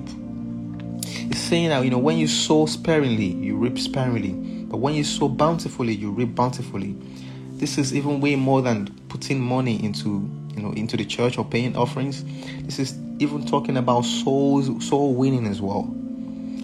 It's 1.02 1.40
saying 1.40 1.70
that 1.70 1.84
you 1.84 1.90
know 1.90 1.98
when 1.98 2.20
you 2.20 2.28
sow 2.28 2.68
sparingly, 2.68 3.34
you 3.34 3.58
reap 3.58 3.80
sparingly. 3.80 4.54
But 4.75 4.82
when 4.82 4.96
you 4.96 5.05
sow 5.05 5.29
bountifully, 5.29 5.94
you 5.94 6.12
reap 6.12 6.36
bountifully. 6.36 6.98
This 7.53 7.77
is 7.77 7.96
even 7.96 8.20
way 8.20 8.36
more 8.36 8.62
than 8.62 8.88
putting 9.08 9.39
money 9.39 9.82
into 9.82 10.29
you 10.53 10.62
know 10.62 10.74
into 10.74 10.98
the 10.98 11.05
church 11.05 11.38
or 11.38 11.46
paying 11.46 11.77
offerings. 11.77 12.25
This 12.63 12.77
is 12.77 13.00
even 13.20 13.46
talking 13.46 13.77
about 13.77 14.01
souls, 14.01 14.86
soul 14.86 15.13
winning 15.13 15.48
as 15.48 15.62
well. 15.62 15.89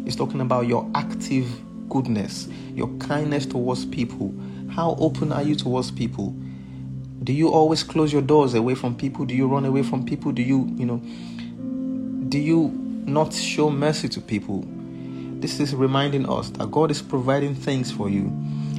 It's 0.06 0.18
talking 0.18 0.42
about 0.42 0.68
your 0.68 0.92
active 0.94 1.48
goodness, 1.88 2.50
your 2.76 2.90
kindness 2.98 3.46
towards 3.46 3.86
people. 3.86 4.36
How 4.72 4.98
open 5.00 5.32
are 5.32 5.44
you 5.44 5.56
towards 5.56 5.90
people? 5.90 6.36
Do 7.24 7.32
you 7.32 7.48
always 7.48 7.82
close 7.82 8.12
your 8.12 8.24
doors 8.24 8.56
away 8.56 8.76
from 8.76 8.94
people? 8.94 9.24
Do 9.24 9.34
you 9.34 9.48
run 9.48 9.64
away 9.64 9.84
from 9.84 10.04
people? 10.04 10.34
Do 10.34 10.42
you, 10.42 10.70
you 10.76 10.86
know, 10.86 10.98
do 12.28 12.38
you 12.38 12.72
not 13.06 13.34
show 13.34 13.70
mercy 13.70 14.10
to 14.10 14.20
people? 14.20 14.68
This 15.42 15.60
is 15.60 15.74
reminding 15.74 16.30
us 16.30 16.52
that 16.52 16.70
God 16.70 16.92
is 16.92 17.02
providing 17.02 17.56
things 17.56 17.92
for 17.92 18.08
you. 18.10 18.32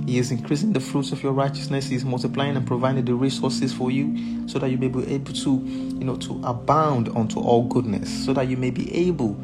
He 0.06 0.18
is 0.18 0.30
increasing 0.30 0.72
the 0.72 0.78
fruits 0.78 1.10
of 1.10 1.20
your 1.20 1.32
righteousness. 1.32 1.88
He 1.88 1.96
is 1.96 2.04
multiplying 2.04 2.56
and 2.56 2.64
providing 2.64 3.04
the 3.04 3.14
resources 3.14 3.72
for 3.72 3.90
you 3.90 4.46
so 4.48 4.60
that 4.60 4.70
you 4.70 4.78
may 4.78 4.86
be 4.86 5.04
able 5.12 5.32
to, 5.32 5.50
you 5.50 6.04
know, 6.04 6.14
to 6.18 6.40
abound 6.44 7.08
unto 7.16 7.40
all 7.40 7.64
goodness, 7.64 8.24
so 8.24 8.32
that 8.34 8.46
you 8.46 8.56
may 8.56 8.70
be 8.70 8.94
able 8.94 9.36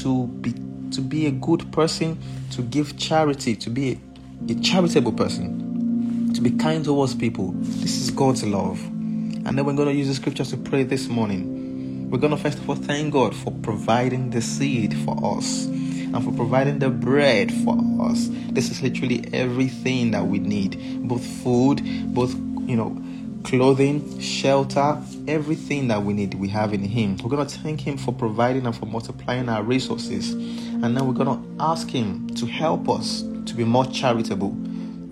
to 0.00 0.26
be 0.26 0.54
to 0.92 1.02
be 1.02 1.26
a 1.26 1.30
good 1.30 1.70
person, 1.70 2.18
to 2.52 2.62
give 2.62 2.96
charity, 2.96 3.54
to 3.54 3.68
be 3.68 4.00
a, 4.48 4.52
a 4.52 4.54
charitable 4.60 5.12
person, 5.12 6.32
to 6.32 6.40
be 6.40 6.50
kind 6.52 6.82
towards 6.82 7.14
people. 7.14 7.52
This 7.58 8.00
is 8.00 8.10
God's 8.10 8.42
love. 8.42 8.82
And 8.86 9.46
then 9.46 9.66
we're 9.66 9.74
going 9.74 9.88
to 9.88 9.94
use 9.94 10.08
the 10.08 10.14
scriptures 10.14 10.48
to 10.52 10.56
pray 10.56 10.84
this 10.84 11.08
morning. 11.08 12.10
We're 12.10 12.18
going 12.18 12.34
to 12.34 12.38
first 12.38 12.56
of 12.56 12.70
all 12.70 12.76
thank 12.76 13.12
God 13.12 13.36
for 13.36 13.52
providing 13.62 14.30
the 14.30 14.40
seed 14.40 14.96
for 15.04 15.36
us 15.36 15.68
and 16.14 16.24
for 16.24 16.32
providing 16.32 16.78
the 16.78 16.90
bread 16.90 17.52
for 17.64 17.76
us. 18.02 18.28
This 18.50 18.70
is 18.70 18.82
literally 18.82 19.28
everything 19.32 20.10
that 20.12 20.26
we 20.26 20.38
need 20.38 21.06
both 21.08 21.24
food, 21.24 21.82
both, 22.14 22.34
you 22.34 22.76
know, 22.76 23.00
clothing, 23.44 24.20
shelter, 24.20 25.00
everything 25.26 25.88
that 25.88 26.02
we 26.02 26.12
need, 26.12 26.34
we 26.34 26.48
have 26.48 26.72
in 26.74 26.82
Him. 26.82 27.16
We're 27.18 27.30
going 27.30 27.46
to 27.46 27.58
thank 27.58 27.80
Him 27.80 27.96
for 27.96 28.12
providing 28.12 28.66
and 28.66 28.76
for 28.76 28.86
multiplying 28.86 29.48
our 29.48 29.62
resources. 29.62 30.32
And 30.32 30.96
then 30.96 31.06
we're 31.06 31.14
going 31.14 31.28
to 31.28 31.62
ask 31.62 31.88
Him 31.88 32.28
to 32.34 32.46
help 32.46 32.88
us 32.88 33.22
to 33.46 33.54
be 33.54 33.64
more 33.64 33.86
charitable, 33.86 34.56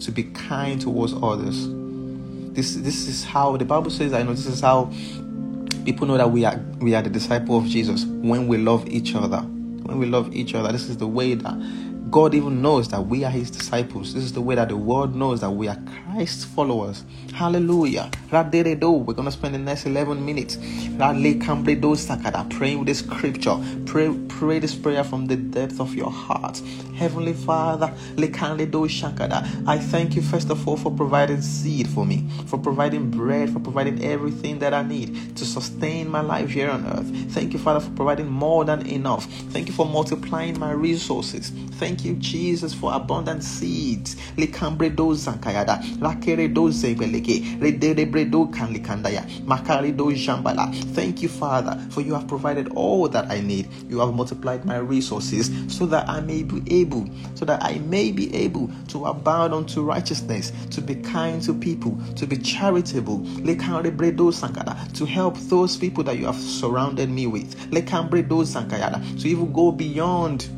to 0.00 0.10
be 0.10 0.24
kind 0.24 0.80
towards 0.80 1.14
others. 1.14 1.66
This, 2.54 2.74
this 2.76 3.06
is 3.06 3.24
how 3.24 3.56
the 3.56 3.64
Bible 3.64 3.90
says, 3.90 4.12
I 4.12 4.22
know 4.22 4.32
this 4.32 4.46
is 4.46 4.60
how 4.60 4.92
people 5.84 6.06
know 6.06 6.16
that 6.16 6.30
we 6.30 6.44
are 6.44 6.58
we 6.80 6.94
are 6.94 7.02
the 7.02 7.10
disciple 7.10 7.56
of 7.56 7.64
Jesus 7.64 8.04
when 8.04 8.48
we 8.48 8.58
love 8.58 8.88
each 8.88 9.14
other. 9.14 9.46
When 9.86 9.98
we 9.98 10.06
love 10.06 10.34
each 10.34 10.54
other, 10.54 10.72
this 10.72 10.88
is 10.88 10.96
the 10.96 11.06
way 11.06 11.34
that 11.34 11.54
God 12.10 12.34
even 12.34 12.62
knows 12.62 12.88
that 12.90 13.04
we 13.04 13.25
are 13.25 13.30
His 13.30 13.50
disciples. 13.50 14.14
This 14.14 14.22
is 14.22 14.32
the 14.32 14.40
way 14.40 14.54
that 14.54 14.68
the 14.68 14.76
world 14.76 15.16
knows 15.16 15.40
that 15.40 15.50
we 15.50 15.66
are 15.66 15.76
Christ's 16.04 16.44
followers. 16.44 17.02
Hallelujah. 17.34 18.10
We're 18.30 18.44
going 18.44 19.25
to 19.25 19.32
spend 19.32 19.54
the 19.54 19.58
next 19.58 19.86
11 19.86 20.25
minutes 20.25 20.56
praying 20.56 20.98
with 22.78 22.86
the 22.86 22.94
scripture. 22.94 23.56
Pray, 23.86 24.16
pray 24.28 24.58
this 24.60 24.75
prayer 24.75 25.02
from 25.02 25.26
the 25.26 25.36
depth 25.36 25.80
of 25.80 25.94
your 25.94 26.10
heart. 26.10 26.62
Heavenly 26.94 27.32
Father, 27.32 27.92
I 28.16 29.78
thank 29.78 30.16
you 30.16 30.22
first 30.22 30.50
of 30.50 30.68
all 30.68 30.76
for 30.76 30.92
providing 30.92 31.42
seed 31.42 31.88
for 31.88 32.06
me, 32.06 32.28
for 32.46 32.58
providing 32.58 33.10
bread, 33.10 33.50
for 33.50 33.58
providing 33.58 34.04
everything 34.04 34.60
that 34.60 34.72
I 34.72 34.82
need 34.82 35.36
to 35.36 35.44
sustain 35.44 36.08
my 36.08 36.20
life 36.20 36.50
here 36.50 36.70
on 36.70 36.86
earth. 36.86 37.32
Thank 37.32 37.52
you, 37.52 37.58
Father, 37.58 37.80
for 37.80 37.90
providing 37.90 38.28
more 38.28 38.64
than 38.64 38.86
enough. 38.86 39.25
Thank 39.50 39.66
you 39.66 39.75
for 39.75 39.86
multiplying 39.86 40.58
my 40.58 40.70
resources. 40.70 41.50
Thank 41.72 41.96
Thank 41.96 42.05
you, 42.06 42.14
Jesus, 42.14 42.72
for 42.72 42.94
abundant 42.94 43.44
seeds. 43.44 44.16
Likambredo 44.36 45.14
zankayada, 45.14 45.82
lakeredo 45.98 46.70
zebeleke, 46.70 47.58
redebredo 47.60 48.46
kanlikandaya, 48.52 49.22
makarido 49.44 50.12
jambala. 50.12 50.72
Thank 50.94 51.22
you, 51.22 51.28
Father, 51.28 51.78
for 51.90 52.00
you 52.00 52.14
have 52.14 52.28
provided 52.28 52.68
all 52.75 53.08
that 53.08 53.30
I 53.30 53.40
need. 53.40 53.68
You 53.88 53.98
have 54.00 54.14
multiplied 54.14 54.64
my 54.64 54.78
resources 54.78 55.50
so 55.68 55.86
that 55.86 56.08
I 56.08 56.20
may 56.20 56.42
be 56.42 56.62
able, 56.80 57.08
so 57.34 57.44
that 57.44 57.62
I 57.62 57.78
may 57.80 58.12
be 58.12 58.34
able 58.34 58.70
to 58.88 59.06
abound 59.06 59.52
unto 59.52 59.82
righteousness, 59.82 60.52
to 60.70 60.80
be 60.80 60.94
kind 60.94 61.42
to 61.42 61.52
people, 61.54 61.98
to 62.16 62.26
be 62.26 62.36
charitable, 62.36 63.25
to 63.26 65.04
help 65.06 65.36
those 65.38 65.76
people 65.76 66.04
that 66.04 66.18
you 66.18 66.26
have 66.26 66.36
surrounded 66.36 67.10
me 67.10 67.26
with, 67.26 67.70
to 67.70 69.28
even 69.28 69.52
go 69.52 69.72
beyond 69.72 70.48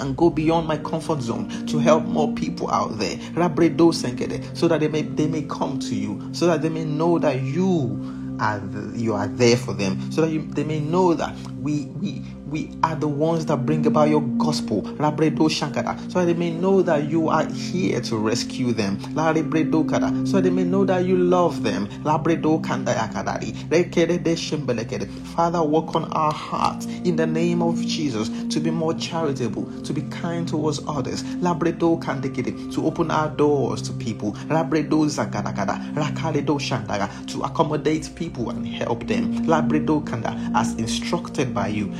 and 0.00 0.16
go 0.16 0.30
beyond 0.30 0.66
my 0.66 0.76
comfort 0.78 1.20
zone 1.20 1.48
to 1.66 1.78
help 1.78 2.04
more 2.04 2.32
people 2.34 2.70
out 2.70 2.98
there. 2.98 3.18
So 4.54 4.68
that 4.68 4.80
they 4.80 4.88
may 4.88 5.02
they 5.02 5.26
may 5.26 5.42
come 5.42 5.78
to 5.80 5.94
you, 5.94 6.30
so 6.32 6.46
that 6.46 6.62
they 6.62 6.68
may 6.68 6.84
know 6.84 7.18
that 7.18 7.40
you 7.42 8.36
are 8.40 8.62
you 8.94 9.14
are 9.14 9.28
there 9.28 9.56
for 9.56 9.72
them, 9.74 10.10
so 10.10 10.22
that 10.22 10.30
you, 10.30 10.42
they 10.42 10.64
may 10.64 10.80
know 10.80 11.14
that 11.14 11.36
we 11.60 11.86
we 12.00 12.24
we 12.52 12.70
are 12.82 12.94
the 12.94 13.08
ones 13.08 13.46
that 13.46 13.64
bring 13.64 13.86
about 13.86 14.10
your 14.10 14.20
gospel. 14.36 14.84
So 14.84 14.92
that 14.92 16.26
they 16.26 16.34
may 16.34 16.50
know 16.50 16.82
that 16.82 17.08
you 17.08 17.30
are 17.30 17.46
here 17.46 18.02
to 18.02 18.18
rescue 18.18 18.74
them. 18.74 18.98
So 20.26 20.40
they 20.40 20.50
may 20.50 20.64
know 20.64 20.84
that 20.84 21.06
you 21.06 21.16
love 21.16 21.62
them. 21.62 21.88
Father, 25.34 25.62
work 25.62 25.94
on 25.94 26.12
our 26.12 26.32
hearts 26.32 26.84
in 27.04 27.16
the 27.16 27.26
name 27.26 27.62
of 27.62 27.80
Jesus 27.80 28.28
to 28.50 28.60
be 28.60 28.70
more 28.70 28.92
charitable, 28.94 29.64
to 29.82 29.92
be 29.94 30.02
kind 30.02 30.46
towards 30.46 30.80
others. 30.86 31.22
To 31.22 32.84
open 32.84 33.10
our 33.10 33.30
doors 33.30 33.80
to 33.82 33.92
people. 33.94 34.32
To 34.32 34.62
accommodate 37.42 38.10
people 38.14 38.50
and 38.50 38.66
help 38.66 39.06
them. 39.06 39.50
As 40.54 40.74
instructed 40.74 41.54
by 41.54 41.68
you 41.68 41.90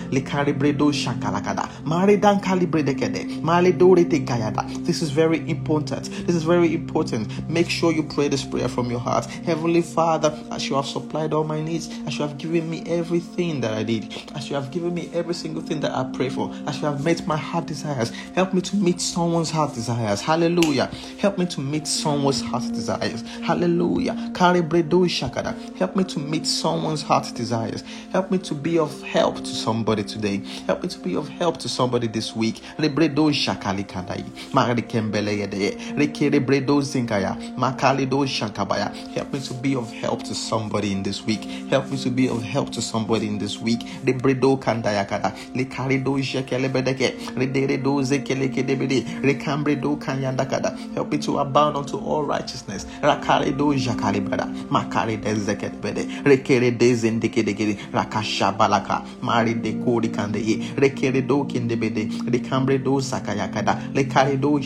calibredo 0.43 0.93
shakalakada. 0.93 1.69
Maridan 1.85 2.41
calibredekede. 2.41 3.41
Maledore 3.43 4.09
te 4.09 4.21
gayada. 4.21 4.67
This 4.85 5.03
is 5.03 5.11
very 5.11 5.39
important. 5.49 6.11
This 6.27 6.35
is 6.37 6.43
very 6.43 6.75
important. 6.75 7.29
Make 7.49 7.71
sure 7.71 7.93
you 7.93 8.03
pray 8.03 8.29
this 8.29 8.45
prayer 8.45 8.69
from 8.69 8.91
your 8.91 9.01
heart. 9.01 9.27
Heavenly 9.27 9.83
Father, 9.83 10.37
as 10.51 10.69
you 10.69 10.77
have 10.77 10.87
supplied 10.87 11.33
all 11.33 11.45
my 11.45 11.61
needs, 11.61 11.89
as 12.07 12.19
you 12.19 12.27
have 12.27 12.39
given 12.39 12.69
me 12.69 12.83
everything 12.87 13.61
that 13.61 13.73
I 13.73 13.83
need, 13.83 14.15
as 14.35 14.49
you 14.49 14.57
have 14.57 14.71
given 14.71 14.95
me 14.95 15.11
every 15.13 15.35
single 15.35 15.63
thing 15.63 15.81
that 15.81 15.93
I 15.93 16.11
pray 16.13 16.29
for, 16.29 16.53
as 16.67 16.81
you 16.81 16.87
have 16.87 17.05
met 17.05 17.27
my 17.27 17.37
heart 17.37 17.67
desires, 17.67 18.11
help 18.35 18.53
me 18.53 18.61
to 18.63 18.77
meet 18.77 19.01
someone's 19.01 19.51
heart 19.51 19.75
desires. 19.75 20.21
Hallelujah. 20.21 20.87
Help 21.19 21.39
me 21.39 21.47
to 21.47 21.61
meet 21.61 21.87
someone's 21.87 22.41
heart 22.41 22.65
desires. 22.73 23.23
Hallelujah. 23.43 24.15
Calibredo 24.33 25.07
shakada. 25.07 25.53
Help 25.77 25.97
me 25.97 26.05
to 26.05 26.19
meet 26.19 26.47
someone's 26.47 27.03
heart 27.03 27.33
desires. 27.35 27.85
Help 28.13 28.31
me 28.31 28.39
to 28.39 28.55
be 28.55 28.79
of 28.79 29.03
help 29.03 29.37
to 29.37 29.47
somebody 29.47 30.03
today 30.03 30.32
today. 30.39 30.65
Help 30.67 30.83
me 30.83 30.89
to 30.89 30.99
be 30.99 31.17
of 31.17 31.29
help 31.29 31.59
to 31.59 31.69
somebody 31.69 32.07
this 32.07 32.35
week. 32.35 32.63
Lebredo 32.79 33.31
shakali 33.33 33.85
kandai. 33.87 34.25
Mari 34.53 34.83
kembele 34.83 35.39
yede. 35.39 35.77
Rekere 35.97 36.41
bredo 36.41 36.81
zinkaya. 36.83 37.37
Makali 37.57 38.09
do 38.09 38.19
shankabaya. 38.25 38.95
Help 39.15 39.33
me 39.33 39.41
to 39.41 39.55
be 39.55 39.77
of 39.77 39.91
help 39.93 40.23
to 40.25 40.35
somebody 40.35 40.93
in 40.93 41.03
this 41.03 41.25
week. 41.25 41.43
Help 41.71 41.91
me 41.91 41.97
to 41.99 42.11
be 42.11 42.29
of 42.29 42.43
help 42.43 42.71
to 42.71 42.83
somebody 42.83 43.27
in 43.27 43.39
this 43.39 43.59
week. 43.61 43.81
Lebredo 44.05 44.59
kandaya 44.61 45.07
kada. 45.09 45.31
Lekari 45.55 46.03
do 46.03 46.13
shekele 46.19 46.71
bedeke. 46.73 47.17
Redere 47.37 47.83
do 47.83 48.03
zekele 48.03 48.49
kedebede. 48.55 49.05
Rekambre 49.23 49.81
do 49.81 49.97
kanyanda 49.97 50.49
kada. 50.49 50.77
Help 50.95 51.11
me 51.11 51.19
to 51.19 51.39
abound 51.39 51.77
unto 51.77 51.99
all 51.99 52.25
righteousness. 52.25 52.85
Rakari 53.03 53.57
do 53.57 53.73
jakali 53.75 54.27
brada. 54.27 54.47
Makari 54.69 55.21
de 55.23 55.35
zeket 55.35 55.81
bede. 55.81 56.07
Rekere 56.25 56.77
de 56.79 56.95
zendeke 56.95 57.45
degede. 57.45 57.77
Rakashabalaka. 57.93 59.07
Mari 59.23 59.55
de 59.55 59.73
kori 59.85 60.09
ye 60.39 60.57
rekere 60.77 61.27
do 61.27 61.45
rekambre 61.45 62.83
do 62.83 63.01
do 64.41 64.57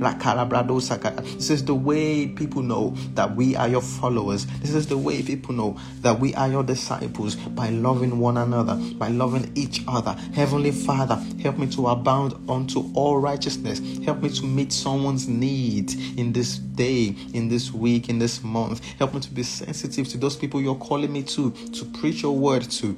rakarabra 0.00 0.66
do 0.66 0.80
this 0.80 1.50
is 1.50 1.64
the 1.64 1.74
way 1.74 2.26
people 2.26 2.62
know 2.62 2.90
that 3.14 3.34
we 3.36 3.56
are 3.56 3.68
your 3.68 3.80
followers. 3.82 4.46
This 4.60 4.74
is 4.74 4.86
the 4.86 4.98
way 4.98 5.22
people 5.22 5.54
know 5.54 5.78
that 6.00 6.18
we 6.18 6.34
are 6.34 6.48
your 6.48 6.62
disciples 6.62 7.36
by 7.36 7.70
loving 7.70 8.18
one 8.18 8.36
another 8.36 8.76
by 8.94 9.08
loving 9.08 9.50
each 9.54 9.82
other. 9.86 10.12
Heavenly 10.34 10.70
father 10.70 11.16
help 11.42 11.58
me 11.58 11.66
to 11.68 11.88
abound 11.88 12.34
unto 12.48 12.90
all 12.94 13.18
righteousness. 13.18 13.80
Help 14.04 14.22
me 14.22 14.30
to 14.30 14.44
meet 14.44 14.72
someone's 14.72 15.28
need 15.28 15.92
in 16.18 16.32
this 16.32 16.58
day 16.58 17.14
in 17.34 17.48
this 17.48 17.72
week 17.72 18.08
in 18.08 18.18
this 18.18 18.42
month. 18.42 18.84
Help 18.98 19.14
me 19.14 19.20
to 19.20 19.30
be 19.30 19.42
sensitive 19.42 20.08
to 20.08 20.18
those 20.18 20.36
people 20.36 20.60
you're 20.60 20.74
calling 20.76 21.12
me 21.12 21.22
to 21.22 21.50
to 21.50 21.84
preach 21.84 22.22
your 22.22 22.36
word 22.36 22.62
to 22.62 22.96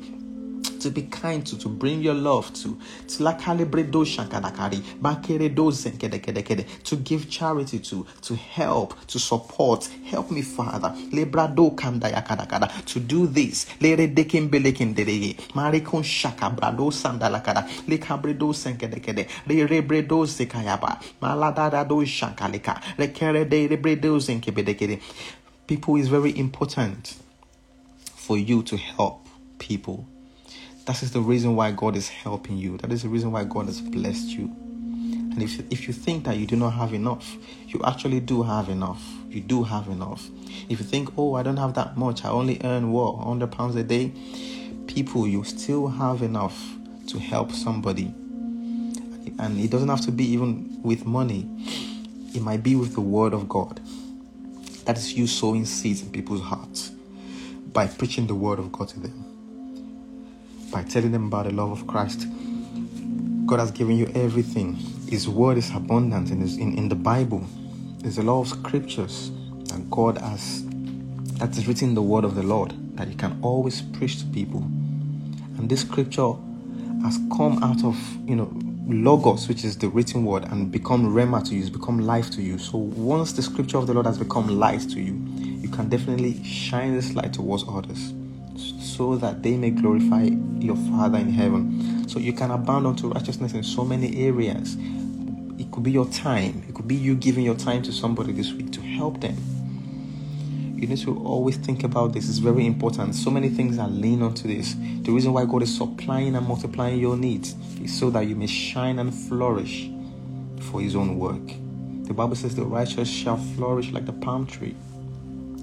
to 0.83 0.91
be 0.91 1.03
kind 1.03 1.47
to, 1.47 1.59
to 1.59 1.69
bring 1.69 2.03
your 2.03 2.15
love 2.15 2.53
to, 2.55 2.79
to 3.09 3.23
to 6.85 6.97
give 6.97 7.31
charity 7.31 7.79
to, 7.79 8.07
to 8.23 8.35
help, 8.35 9.07
to 9.07 9.19
support. 9.19 9.89
Help 10.05 10.31
me, 10.31 10.43
Father. 10.43 10.95
To 12.87 13.01
do 13.01 13.27
this. 13.27 13.67
People 25.67 25.97
is 25.97 26.09
very 26.09 26.37
important 26.39 27.17
for 28.15 28.37
you 28.37 28.63
to 28.63 28.77
help 28.77 29.27
people 29.59 30.07
that 30.87 31.03
is 31.03 31.13
the 31.13 31.21
reason 31.21 31.55
why 31.55 31.71
God 31.71 31.97
is 31.97 32.09
helping 32.09 32.57
you. 32.57 32.77
That 32.79 32.91
is 32.91 33.03
the 33.03 33.09
reason 33.09 33.31
why 33.31 33.45
God 33.45 33.67
has 33.67 33.81
blessed 33.81 34.29
you. 34.29 34.45
And 34.45 35.43
if, 35.43 35.61
if 35.71 35.87
you 35.87 35.95
think 35.95 36.25
that 36.25 36.37
you 36.37 36.47
do 36.47 36.57
not 36.57 36.71
have 36.71 36.93
enough, 36.93 37.37
you 37.69 37.81
actually 37.85 38.21
do 38.21 38.43
have 38.43 38.69
enough. 38.69 39.03
You 39.29 39.41
do 39.41 39.63
have 39.63 39.87
enough. 39.89 40.29
If 40.69 40.81
you 40.81 40.85
think, 40.85 41.11
oh, 41.17 41.35
I 41.35 41.43
don't 41.43 41.57
have 41.57 41.75
that 41.75 41.97
much, 41.97 42.25
I 42.25 42.31
only 42.31 42.61
earn 42.65 42.91
what, 42.91 43.17
100 43.17 43.51
pounds 43.53 43.77
a 43.77 43.83
day, 43.83 44.13
people, 44.89 45.27
you 45.27 45.45
still 45.45 45.89
have 45.89 46.21
enough 46.21 46.61
to 47.09 47.19
help 47.19 47.53
somebody. 47.53 48.13
And 49.39 49.59
it 49.59 49.71
doesn't 49.71 49.89
have 49.89 50.03
to 50.03 50.13
be 50.13 50.25
even 50.33 50.83
with 50.83 51.07
money, 51.07 51.49
it 52.35 52.43
might 52.43 52.63
be 52.63 52.75
with 52.75 52.95
the 52.95 53.01
word 53.01 53.33
of 53.33 53.49
God. 53.49 53.81
That 54.85 54.99
is 54.99 55.15
you 55.15 55.27
sowing 55.29 55.65
seeds 55.65 56.03
in 56.03 56.11
people's 56.11 56.43
hearts 56.43 56.91
by 57.73 57.87
preaching 57.87 58.27
the 58.27 58.35
word 58.35 58.59
of 58.59 58.73
God 58.73 58.89
to 58.89 59.01
them 59.01 59.32
by 60.73 60.83
telling 60.83 61.13
them 61.13 61.27
about 61.27 61.45
the 61.45 61.53
love 61.53 61.71
of 61.71 61.87
Christ. 61.87 62.27
God 63.47 63.61
has 63.61 63.71
given 63.71 63.97
you 63.97 64.11
everything. 64.15 64.75
His 65.09 65.29
word 65.29 65.59
is 65.59 65.71
abundant 65.71 66.31
in, 66.31 66.41
his, 66.41 66.57
in, 66.57 66.77
in 66.77 66.89
the 66.89 66.95
Bible. 66.95 67.47
There's 67.99 68.19
a 68.19 68.23
lot 68.23 68.41
of 68.41 68.49
scriptures 68.49 69.31
that 69.65 69.89
God 69.91 70.19
has 70.19 70.65
that 71.35 71.57
is 71.57 71.67
written 71.67 71.91
in 71.91 71.95
the 71.95 72.03
word 72.03 72.25
of 72.25 72.35
the 72.35 72.43
Lord 72.43 72.73
that 72.97 73.09
you 73.09 73.15
can 73.15 73.39
always 73.43 73.83
preach 73.83 74.21
to 74.21 74.27
people. 74.27 74.61
And 75.59 75.69
this 75.69 75.83
scripture 75.83 76.33
has 77.03 77.19
come 77.37 77.63
out 77.63 77.85
of 77.85 77.97
you 78.27 78.37
know 78.37 78.51
logos, 78.87 79.49
which 79.49 79.65
is 79.65 79.77
the 79.77 79.89
written 79.89 80.25
word, 80.25 80.45
and 80.45 80.73
become 80.73 81.13
rhema 81.13 81.47
to 81.49 81.55
you, 81.55 81.61
it's 81.61 81.71
become 81.71 82.01
life 82.01 82.31
to 82.31 82.43
you. 82.43 82.59
So 82.59 82.79
once 82.79 83.33
the 83.33 83.43
scripture 83.43 83.77
of 83.77 83.87
the 83.87 83.93
Lord 83.93 84.07
has 84.07 84.19
become 84.19 84.49
light 84.49 84.81
to 84.91 85.01
you, 85.01 85.23
you 85.37 85.69
can 85.69 85.89
definitely 85.89 86.43
shine 86.43 86.95
this 86.95 87.15
light 87.15 87.35
towards 87.35 87.65
others 87.69 88.15
so 88.97 89.17
that 89.17 89.43
they 89.43 89.57
may 89.57 89.71
glorify 89.71 90.29
your 90.59 90.77
Father 90.77 91.19
in 91.19 91.31
heaven. 91.31 92.09
So 92.09 92.19
you 92.19 92.33
can 92.33 92.51
abound 92.51 92.87
unto 92.87 93.09
righteousness 93.09 93.53
in 93.53 93.63
so 93.63 93.85
many 93.85 94.27
areas. 94.27 94.77
It 95.59 95.71
could 95.71 95.83
be 95.83 95.93
your 95.93 96.07
time, 96.07 96.65
it 96.69 96.75
could 96.75 96.89
be 96.89 96.97
you 96.97 97.15
giving 97.15 97.45
your 97.45 97.55
time 97.55 97.83
to 97.83 97.93
somebody 97.93 98.33
this 98.33 98.53
week 98.53 98.73
to 98.73 98.81
help 98.81 99.21
them. 99.21 99.37
You 100.77 100.89
need 100.89 100.99
to 100.99 101.17
always 101.25 101.57
think 101.57 101.85
about 101.85 102.13
this. 102.13 102.29
It's 102.29 102.39
very 102.39 102.67
important. 102.67 103.15
So 103.15 103.31
many 103.31 103.49
things 103.49 103.79
are 103.79 103.89
lean 103.89 104.21
onto 104.21 104.49
this. 104.49 104.75
The 105.03 105.13
reason 105.13 105.33
why 105.33 105.45
God 105.45 105.63
is 105.63 105.77
supplying 105.77 106.35
and 106.35 106.47
multiplying 106.47 106.99
your 106.99 107.17
needs 107.17 107.55
is 107.81 107.97
so 107.97 108.11
that 108.11 108.27
you 108.27 108.35
may 108.35 108.49
shine 108.49 108.99
and 108.99 109.15
flourish 109.15 109.89
for 110.59 110.81
His 110.81 110.97
own 110.97 111.19
work. 111.21 111.47
The 112.09 112.13
Bible 112.13 112.35
says 112.35 112.57
the 112.57 112.65
righteous 112.65 113.09
shall 113.09 113.37
flourish 113.37 113.93
like 113.93 114.07
the 114.07 114.13
palm 114.13 114.45
tree. 114.45 114.75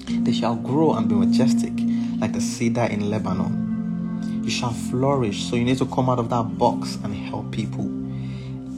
They 0.10 0.34
shall 0.34 0.56
grow 0.56 0.94
and 0.94 1.08
be 1.08 1.16
majestic 1.16 1.74
like 2.20 2.34
the 2.34 2.42
cedar 2.42 2.86
in 2.86 3.10
Lebanon. 3.10 4.42
You 4.44 4.50
shall 4.50 4.72
flourish. 4.72 5.44
So 5.44 5.56
you 5.56 5.64
need 5.64 5.78
to 5.78 5.86
come 5.86 6.10
out 6.10 6.20
of 6.20 6.30
that 6.30 6.58
box 6.58 6.98
and 7.04 7.16
help 7.16 7.52
people. 7.52 7.86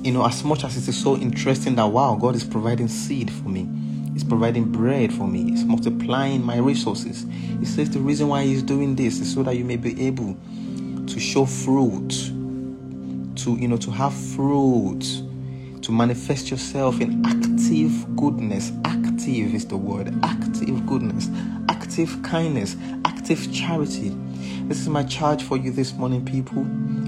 You 0.04 0.12
know, 0.12 0.26
as 0.26 0.44
much 0.44 0.64
as 0.64 0.78
it 0.78 0.88
is 0.88 1.02
so 1.02 1.16
interesting 1.16 1.76
that 1.76 1.86
wow, 1.86 2.18
God 2.20 2.36
is 2.36 2.44
providing 2.44 2.88
seed 2.88 3.32
for 3.32 3.50
me, 3.50 3.70
He's 4.14 4.24
providing 4.24 4.72
bread 4.72 5.14
for 5.14 5.28
me, 5.28 5.52
He's 5.52 5.64
multiplying 5.64 6.44
my 6.44 6.58
resources. 6.58 7.26
He 7.60 7.66
says 7.66 7.90
the 7.90 8.00
reason 8.00 8.28
why 8.28 8.44
He's 8.44 8.64
doing 8.64 8.96
this 8.96 9.20
is 9.20 9.32
so 9.32 9.44
that 9.44 9.56
you 9.58 9.64
may 9.64 9.78
be 9.78 10.08
able 10.08 10.36
to 11.06 11.20
show 11.20 11.46
fruit, 11.46 12.10
to 12.10 13.58
you 13.60 13.68
know, 13.68 13.78
to 13.78 13.92
have 13.92 14.14
fruit, 14.14 15.02
to 15.82 15.92
manifest 15.92 16.50
yourself 16.50 17.00
in 17.00 17.24
active 17.26 18.16
goodness. 18.16 18.72
Active 18.86 19.01
is 19.40 19.66
the 19.66 19.78
word. 19.78 20.14
Active 20.24 20.86
goodness, 20.86 21.30
active 21.70 22.22
kindness, 22.24 22.76
active 23.06 23.52
charity. 23.54 24.10
This 24.68 24.82
is 24.82 24.90
my 24.90 25.04
charge 25.04 25.44
for 25.44 25.58
you 25.58 25.72
this 25.72 25.94
morning, 25.94 26.26
people. 26.26 26.64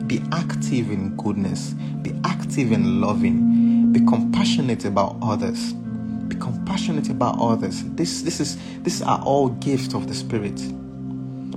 Be 0.07 0.21
active 0.31 0.89
in 0.89 1.15
goodness, 1.17 1.73
be 2.01 2.13
active 2.23 2.71
in 2.71 3.01
loving, 3.01 3.91
be 3.91 3.99
compassionate 3.99 4.85
about 4.85 5.17
others. 5.21 5.73
Be 5.73 6.35
compassionate 6.37 7.09
about 7.09 7.39
others. 7.39 7.83
This 7.95 8.21
this 8.21 8.39
is 8.39 8.57
these 8.83 9.01
are 9.01 9.21
all 9.23 9.49
gifts 9.49 9.93
of 9.93 10.07
the 10.07 10.13
spirit. 10.13 10.55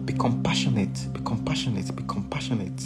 Be 0.05 0.13
compassionate, 0.13 1.13
be 1.13 1.21
compassionate, 1.21 1.95
be 1.95 2.03
compassionate. 2.09 2.83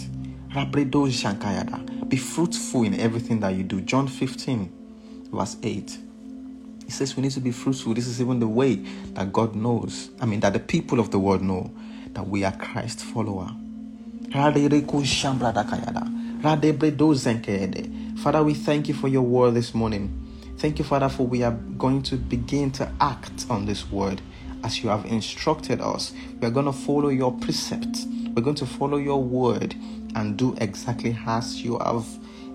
Be 2.09 2.17
fruitful 2.17 2.83
in 2.83 2.99
everything 2.99 3.41
that 3.41 3.55
you 3.55 3.63
do. 3.63 3.81
John 3.81 4.09
15, 4.09 5.29
verse 5.33 5.57
8. 5.63 6.10
He 6.91 6.95
says 6.95 7.15
we 7.17 7.23
need 7.23 7.31
to 7.31 7.41
be 7.41 7.53
fruitful. 7.53 7.95
This 7.95 8.09
is 8.09 8.21
even 8.21 8.41
the 8.41 8.49
way 8.49 8.75
that 9.15 9.33
God 9.33 9.55
knows. 9.55 10.11
I 10.21 10.27
mean, 10.27 10.41
that 10.41 10.55
the 10.55 10.59
people 10.59 10.99
of 10.99 11.13
the 11.13 11.21
world 11.21 11.41
know 11.41 11.73
that 12.15 12.27
we 12.27 12.43
are 12.43 12.51
Christ 12.51 12.99
follower. 13.05 13.55
Father, 18.17 18.43
we 18.43 18.55
thank 18.55 18.89
you 18.89 18.95
for 18.95 19.07
your 19.07 19.23
word 19.23 19.55
this 19.55 19.73
morning. 19.73 20.27
Thank 20.59 20.81
you, 20.81 20.85
Father, 20.85 21.09
for 21.09 21.29
we 21.29 21.45
are 21.45 21.53
going 21.53 22.03
to 22.03 22.17
begin 22.17 22.73
to 22.73 22.93
act 23.01 23.47
on 23.49 23.67
this 23.67 23.89
word 23.89 24.21
as 24.65 24.83
you 24.83 24.89
have 24.89 25.05
instructed 25.05 25.81
us. 25.81 26.13
We 26.41 26.49
are 26.49 26.51
going 26.51 26.67
to 26.67 26.73
follow 26.73 27.11
your 27.11 27.31
precepts. 27.31 28.05
We're 28.35 28.43
going 28.43 28.57
to 28.57 28.67
follow 28.67 28.97
your 28.97 29.23
word 29.23 29.77
and 30.17 30.37
do 30.37 30.57
exactly 30.61 31.17
as 31.25 31.63
you 31.63 31.79
have 31.79 32.05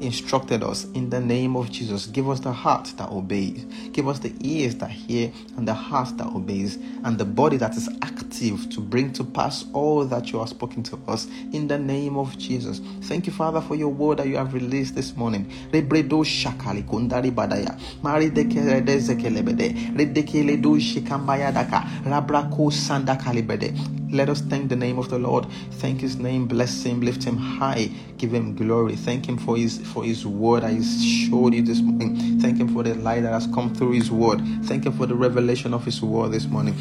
instructed 0.02 0.64
us 0.64 0.86
in 0.94 1.10
the 1.10 1.20
name 1.20 1.56
of 1.56 1.72
Jesus. 1.72 2.08
Give 2.08 2.30
us 2.30 2.40
the 2.40 2.52
heart 2.52 2.94
that 2.98 3.10
obeys, 3.10 3.66
give 3.92 4.08
us 4.08 4.20
the 4.20 4.34
ears 4.42 4.76
that 4.76 4.90
hear, 4.90 5.32
and 5.58 5.68
the 5.68 5.74
heart 5.74 6.18
that 6.18 6.28
obeys, 6.28 6.78
and 7.04 7.18
the 7.18 7.26
body 7.26 7.58
that 7.58 7.76
is 7.76 7.90
active 8.02 8.70
to 8.70 8.82
bring 8.82 9.12
to 9.14 9.24
pass 9.24 9.66
all 9.74 10.06
that 10.06 10.32
you 10.32 10.40
have 10.40 10.50
spoken 10.50 10.84
to 10.84 11.00
us 11.08 11.28
in 11.54 11.68
the 11.68 11.78
name 11.78 12.18
of 12.18 12.38
Jesus. 12.38 12.82
Thank 13.04 13.28
you, 13.28 13.34
Father, 13.34 13.62
for 13.62 13.76
your 13.76 13.90
word 13.90 14.20
that 14.20 14.28
you 14.28 14.38
have 14.38 14.54
released 14.54 14.96
this 14.96 15.16
morning. 15.16 15.50
badaya. 15.72 17.80
Let 24.12 24.30
us 24.30 24.42
thank 24.42 24.70
the 24.70 24.76
name 24.76 24.98
of 24.98 25.10
the 25.10 25.20
Lord. 25.20 25.46
Thank 25.72 26.02
his 26.02 26.18
name, 26.18 26.48
bless 26.48 26.84
him, 26.84 27.02
lift 27.02 27.24
him 27.24 27.38
high, 27.38 27.90
give 28.18 28.34
him 28.34 28.56
glory. 28.56 28.96
Thank 28.96 29.28
him 29.28 29.38
for 29.38 29.58
his 29.58 29.80
for 29.86 30.04
his 30.04 30.26
word 30.26 30.64
that 30.64 30.72
he's 30.72 31.04
showed 31.04 31.54
you 31.54 31.62
this 31.62 31.82
morning. 31.82 32.40
Thank 32.42 32.60
him 32.60 32.70
for 32.74 32.84
the 32.84 32.96
light 32.96 33.22
that 33.24 33.34
has 33.34 33.48
come 33.48 33.74
through 33.74 33.94
his 33.94 34.12
word. 34.12 34.42
Thank 34.66 34.86
him 34.86 34.94
for 34.94 35.06
the 35.06 35.16
revelation 35.16 35.74
of 35.74 35.86
his 35.86 36.02
word 36.02 36.32
this 36.32 36.46
morning. 36.46 36.76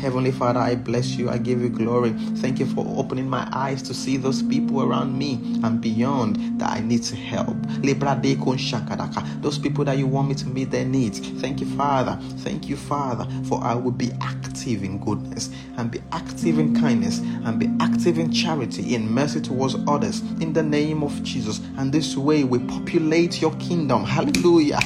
Heavenly 0.00 0.32
Father, 0.32 0.60
I 0.60 0.74
bless 0.76 1.16
you. 1.16 1.30
I 1.30 1.38
give 1.38 1.60
you 1.62 1.68
glory. 1.68 2.12
Thank 2.36 2.60
you 2.60 2.66
for 2.66 2.84
opening 2.98 3.28
my 3.28 3.48
eyes 3.52 3.82
to 3.82 3.94
see 3.94 4.16
those 4.16 4.42
people 4.42 4.82
around 4.82 5.16
me 5.18 5.34
and 5.64 5.80
beyond 5.80 6.60
that 6.60 6.70
I 6.70 6.80
need 6.80 7.02
to 7.04 7.16
help. 7.16 7.56
Those 9.40 9.58
people 9.58 9.84
that 9.84 9.98
you 9.98 10.06
want 10.06 10.28
me 10.28 10.34
to 10.36 10.46
meet 10.48 10.70
their 10.70 10.84
needs. 10.84 11.20
Thank 11.40 11.60
you, 11.60 11.66
Father. 11.76 12.18
Thank 12.38 12.68
you, 12.68 12.76
Father, 12.76 13.26
for 13.46 13.62
I 13.62 13.74
will 13.74 13.92
be 13.92 14.10
active 14.20 14.82
in 14.82 14.98
goodness 14.98 15.50
and 15.76 15.90
be 15.90 16.02
active 16.12 16.58
in 16.58 16.78
kindness 16.78 17.18
and 17.18 17.58
be 17.58 17.70
active 17.80 18.18
in 18.18 18.32
charity, 18.32 18.94
in 18.94 19.10
mercy 19.10 19.40
towards 19.40 19.76
others 19.86 20.20
in 20.40 20.52
the 20.52 20.62
name 20.62 21.02
of 21.02 21.22
Jesus. 21.22 21.60
And 21.78 21.92
this 21.92 22.16
way 22.16 22.44
we 22.44 22.58
populate 22.60 23.40
your 23.40 23.54
kingdom. 23.56 24.04
Hallelujah. 24.04 24.78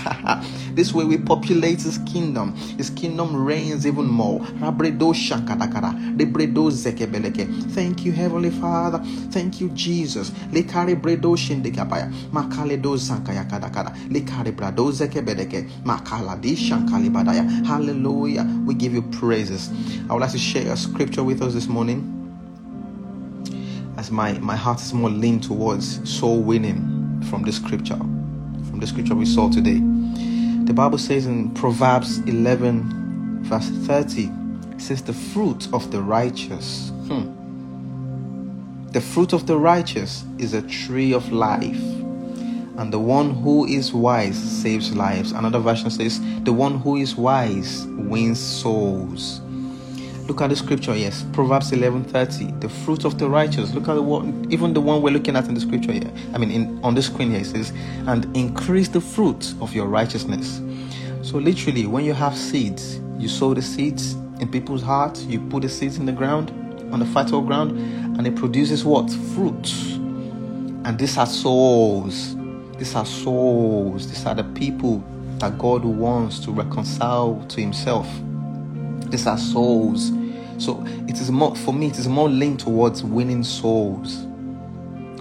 this 0.75 0.93
way 0.95 1.05
we 1.05 1.19
populate 1.19 1.83
his 1.83 1.99
kingdom. 1.99 2.55
His 2.77 2.91
kingdom 2.91 3.45
reigns 3.45 3.87
even 3.87 4.07
more. 4.07 4.41
Thank 7.75 8.05
you, 8.05 8.13
Heavenly 8.13 8.51
Father. 8.51 8.99
Thank 9.31 9.61
you, 9.61 9.69
Jesus. 9.71 10.31
Hallelujah. 17.67 18.45
We 18.65 18.75
give 18.75 18.93
you 18.93 19.03
praises. 19.03 19.71
I 20.09 20.13
would 20.13 20.21
like 20.21 20.33
to 20.33 20.39
share 20.39 20.73
a 20.73 20.77
scripture 20.77 21.25
with 21.25 21.43
us 21.43 21.55
this 21.55 21.67
morning. 21.67 22.11
As 23.97 24.11
my, 24.11 24.33
my 24.35 24.57
heart 24.57 24.81
is 24.81 24.93
more 24.93 25.11
leaned 25.11 25.45
towards 25.45 26.09
soul 26.09 26.43
winning 26.43 27.23
from 27.31 27.43
the 27.43 27.53
scripture. 27.53 27.97
From 27.97 28.81
the 28.81 28.87
scripture 28.87 29.15
we 29.15 29.27
saw 29.27 29.51
today. 29.51 29.81
The 30.65 30.73
Bible 30.75 30.99
says 30.99 31.27
in 31.27 31.51
Proverbs 31.55 32.19
11, 32.21 33.45
verse 33.45 33.69
30, 33.87 34.31
it 34.73 34.81
says, 34.81 35.03
The 35.03 35.13
fruit 35.13 35.73
of 35.73 35.91
the 35.91 36.03
righteous. 36.03 36.91
Hmm 37.09 37.45
the 38.95 39.01
fruit 39.01 39.33
of 39.33 39.49
the 39.49 39.59
righteous 39.59 40.25
is 40.39 40.55
a 40.55 40.63
tree 40.63 41.13
of 41.13 41.33
life, 41.33 41.83
and 42.77 42.93
the 42.93 42.99
one 42.99 43.35
who 43.35 43.67
is 43.67 43.93
wise 43.93 44.37
saves 44.37 44.95
lives. 44.95 45.33
Another 45.33 45.59
version 45.59 45.91
says, 45.91 46.21
The 46.43 46.53
one 46.53 46.79
who 46.81 46.97
is 46.97 47.15
wise 47.17 47.87
wins 47.87 48.41
souls. 48.41 49.41
Look 50.27 50.41
at 50.41 50.49
the 50.51 50.57
scripture, 50.57 50.97
yes. 50.97 51.25
Proverbs 51.33 51.71
11:30. 51.71 52.61
The 52.61 52.69
fruit 52.69 53.05
of 53.05 53.19
the 53.19 53.29
righteous. 53.29 53.75
Look 53.75 53.89
at 53.89 53.95
the 53.95 54.03
one, 54.03 54.47
even 54.51 54.73
the 54.73 54.81
one 54.81 55.03
we're 55.03 55.13
looking 55.13 55.37
at 55.37 55.47
in 55.49 55.55
the 55.55 55.61
scripture 55.61 55.93
here. 55.93 56.11
I 56.33 56.39
mean, 56.39 56.51
in, 56.51 56.81
on 56.83 56.95
the 56.95 57.03
screen 57.03 57.31
here 57.31 57.41
it 57.41 57.47
says, 57.47 57.73
and 58.07 58.35
increase 58.37 58.89
the 58.89 59.01
fruit 59.01 59.53
of 59.61 59.75
your 59.75 59.87
righteousness. 59.87 60.63
So 61.23 61.39
literally, 61.39 61.87
when 61.87 62.05
you 62.05 62.15
have 62.15 62.37
seeds, 62.37 63.01
you 63.19 63.29
sow 63.29 63.53
the 63.55 63.63
seeds 63.63 64.15
in 64.41 64.51
people's 64.51 64.83
hearts, 64.83 65.25
you 65.25 65.41
put 65.41 65.63
the 65.63 65.69
seeds 65.69 65.99
in 65.99 66.07
the 66.07 66.13
ground, 66.13 66.51
on 66.95 67.01
the 67.01 67.07
fertile 67.07 67.43
ground 67.43 67.73
and 68.17 68.27
it 68.27 68.37
produces 68.37 68.85
what? 68.85 69.11
Fruits. 69.35 69.95
And 70.85 70.99
these 70.99 71.19
are 71.19 71.27
souls. 71.27 72.37
These 72.85 72.97
are 72.97 73.07
souls. 73.07 74.07
These 74.11 74.27
are 74.27 74.35
the 74.35 74.45
people 74.45 75.03
that 75.39 75.57
God 75.57 75.87
wants 75.87 76.39
to 76.41 76.51
reconcile 76.51 77.43
to 77.49 77.59
Himself. 77.59 78.07
These 79.07 79.27
are 79.27 79.39
souls. 79.39 80.13
So 80.59 80.85
it 81.09 81.19
is 81.19 81.31
more, 81.31 81.57
for 81.57 81.73
me, 81.73 81.87
it 81.87 81.99
is 81.99 82.09
more 82.09 82.29
linked 82.29 82.65
towards 82.65 83.03
winning 83.03 83.43
souls. 83.43 84.27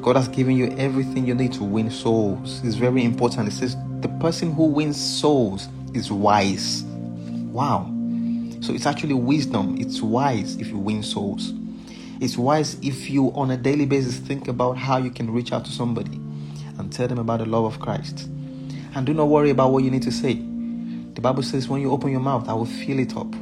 God 0.02 0.18
has 0.18 0.28
given 0.28 0.58
you 0.58 0.76
everything 0.78 1.26
you 1.26 1.36
need 1.36 1.54
to 1.54 1.64
win 1.64 1.90
souls. 1.90 2.60
It's 2.66 2.76
very 2.76 3.06
important. 3.06 3.48
It 3.48 3.54
says 3.54 3.78
the 4.02 4.10
person 4.20 4.52
who 4.52 4.66
wins 4.66 5.00
souls 5.00 5.70
is 5.94 6.12
wise. 6.12 6.84
Wow. 6.84 7.86
So 8.60 8.74
it's 8.74 8.86
actually 8.86 9.14
wisdom. 9.14 9.78
It's 9.80 10.02
wise 10.02 10.58
if 10.58 10.68
you 10.68 10.80
win 10.80 11.02
souls. 11.02 11.54
It's 12.20 12.38
wise 12.38 12.74
if 12.82 13.10
you, 13.10 13.32
on 13.36 13.52
a 13.52 13.58
daily 13.58 13.86
basis, 13.86 14.18
think 14.18 14.50
about 14.50 14.74
how 14.74 14.98
you 14.98 15.12
can 15.12 15.32
reach 15.32 15.54
out 15.54 15.64
to 15.64 15.72
somebody 15.72 16.20
and 16.84 16.94
tell 16.94 17.08
them 17.08 17.20
about 17.20 17.40
the 17.40 17.46
love 17.46 17.66
of 17.66 17.80
Christ. 17.80 18.28
And 18.96 19.06
do 19.06 19.14
not 19.14 19.26
worry 19.26 19.50
about 19.50 19.72
what 19.72 19.84
you 19.84 19.92
need 19.92 20.04
to 20.04 20.12
say. 20.12 20.34
The 20.34 21.22
Bible 21.22 21.44
says, 21.44 21.68
when 21.68 21.82
you 21.82 21.92
open 21.92 22.12
your 22.12 22.20
mouth, 22.20 22.48
I 22.48 22.54
will 22.54 22.66
fill 22.66 23.00
it 23.00 23.16
up. 23.16 23.34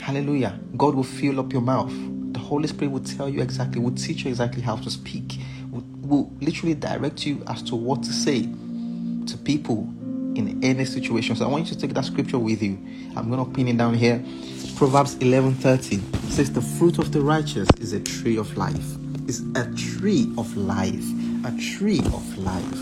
Hallelujah. 0.00 0.58
God 0.76 0.94
will 0.94 1.04
fill 1.04 1.40
up 1.40 1.52
your 1.52 1.62
mouth. 1.62 1.92
The 2.32 2.38
Holy 2.38 2.68
Spirit 2.68 2.90
will 2.90 3.00
tell 3.00 3.28
you 3.28 3.40
exactly, 3.40 3.80
will 3.80 3.94
teach 3.94 4.24
you 4.24 4.30
exactly 4.30 4.62
how 4.62 4.76
to 4.76 4.90
speak, 4.90 5.38
will, 5.70 5.84
will 6.02 6.32
literally 6.40 6.74
direct 6.74 7.26
you 7.26 7.42
as 7.46 7.62
to 7.64 7.76
what 7.76 8.02
to 8.02 8.12
say 8.12 8.42
to 9.26 9.38
people 9.38 9.88
in 10.34 10.62
any 10.62 10.84
situation. 10.84 11.36
So 11.36 11.44
I 11.44 11.48
want 11.48 11.68
you 11.68 11.74
to 11.74 11.80
take 11.80 11.94
that 11.94 12.04
scripture 12.04 12.38
with 12.38 12.62
you. 12.62 12.78
I'm 13.16 13.30
to 13.30 13.44
pin 13.44 13.68
it 13.68 13.76
down 13.76 13.94
here. 13.94 14.24
Proverbs 14.76 15.16
11:30 15.16 16.00
says 16.30 16.52
the 16.52 16.62
fruit 16.62 16.98
of 16.98 17.12
the 17.12 17.20
righteous 17.20 17.68
is 17.80 17.92
a 17.92 18.00
tree 18.00 18.36
of 18.36 18.56
life. 18.56 18.96
Is 19.28 19.44
a 19.54 19.70
tree 19.74 20.32
of 20.36 20.56
life. 20.56 21.04
A 21.44 21.50
tree 21.58 22.00
of 22.14 22.38
life. 22.38 22.80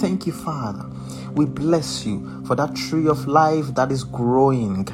Thank 0.00 0.26
you, 0.26 0.32
Father. 0.32 0.86
We 1.34 1.44
bless 1.46 2.06
you 2.06 2.44
for 2.46 2.56
that 2.56 2.74
tree 2.74 3.06
of 3.08 3.26
life 3.28 3.74
that 3.74 3.92
is 3.92 4.04
growing. 4.04 4.88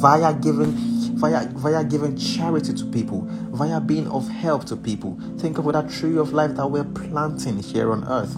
Via 0.00 0.34
giving 0.34 0.74
via, 1.14 1.48
via 1.48 1.84
giving 1.84 2.16
charity 2.16 2.74
to 2.74 2.84
people, 2.86 3.26
via 3.52 3.80
being 3.80 4.08
of 4.08 4.28
help 4.28 4.64
to 4.66 4.76
people. 4.76 5.18
Think 5.38 5.58
of 5.58 5.64
that 5.72 5.90
tree 5.90 6.16
of 6.16 6.32
life 6.32 6.54
that 6.56 6.66
we're 6.66 6.84
planting 6.84 7.58
here 7.58 7.92
on 7.92 8.04
earth. 8.08 8.34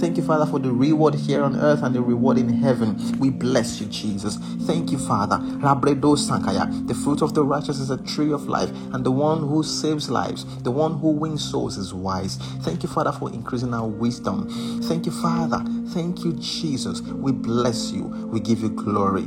Thank 0.00 0.16
you, 0.16 0.22
Father, 0.22 0.46
for 0.46 0.58
the 0.58 0.72
reward 0.72 1.14
here 1.14 1.42
on 1.42 1.56
earth 1.56 1.82
and 1.82 1.94
the 1.94 2.02
reward 2.02 2.38
in 2.38 2.48
heaven. 2.48 3.18
We 3.18 3.30
bless 3.30 3.80
you, 3.80 3.86
Jesus. 3.86 4.36
Thank 4.66 4.90
you, 4.90 4.98
Father. 4.98 5.38
The 5.38 7.00
fruit 7.04 7.22
of 7.22 7.34
the 7.34 7.44
righteous 7.44 7.78
is 7.78 7.90
a 7.90 7.96
tree 7.98 8.32
of 8.32 8.48
life, 8.48 8.70
and 8.92 9.04
the 9.04 9.10
one 9.10 9.40
who 9.40 9.62
saves 9.62 10.10
lives, 10.10 10.44
the 10.62 10.70
one 10.70 10.98
who 10.98 11.10
wins 11.10 11.42
souls 11.48 11.76
is 11.76 11.94
wise. 11.94 12.36
Thank 12.62 12.82
you, 12.82 12.88
Father, 12.88 13.12
for 13.12 13.32
increasing 13.32 13.74
our 13.74 13.86
wisdom. 13.86 14.48
Thank 14.84 15.06
you, 15.06 15.12
Father. 15.12 15.62
Thank 15.88 16.24
you, 16.24 16.32
Jesus. 16.34 17.00
We 17.02 17.32
bless 17.32 17.92
you. 17.92 18.04
We 18.04 18.40
give 18.40 18.60
you 18.60 18.70
glory. 18.70 19.26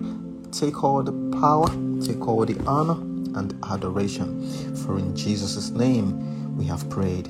Take 0.51 0.83
all 0.83 1.01
the 1.01 1.13
power, 1.39 1.67
take 2.05 2.27
all 2.27 2.45
the 2.45 2.59
honor 2.67 2.99
and 3.39 3.57
adoration. 3.69 4.75
For 4.75 4.99
in 4.99 5.15
Jesus' 5.15 5.69
name 5.69 6.57
we 6.57 6.65
have 6.65 6.89
prayed. 6.89 7.27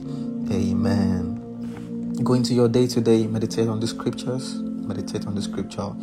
Amen. 0.52 2.16
Go 2.24 2.34
into 2.34 2.56
your 2.56 2.68
day 2.68 2.88
today, 2.88 3.28
meditate 3.28 3.68
on 3.68 3.80
the 3.80 3.86
scriptures, 3.86 4.56
meditate 4.56 5.28
on 5.28 5.36
the 5.36 5.42
scripture, 5.42 5.94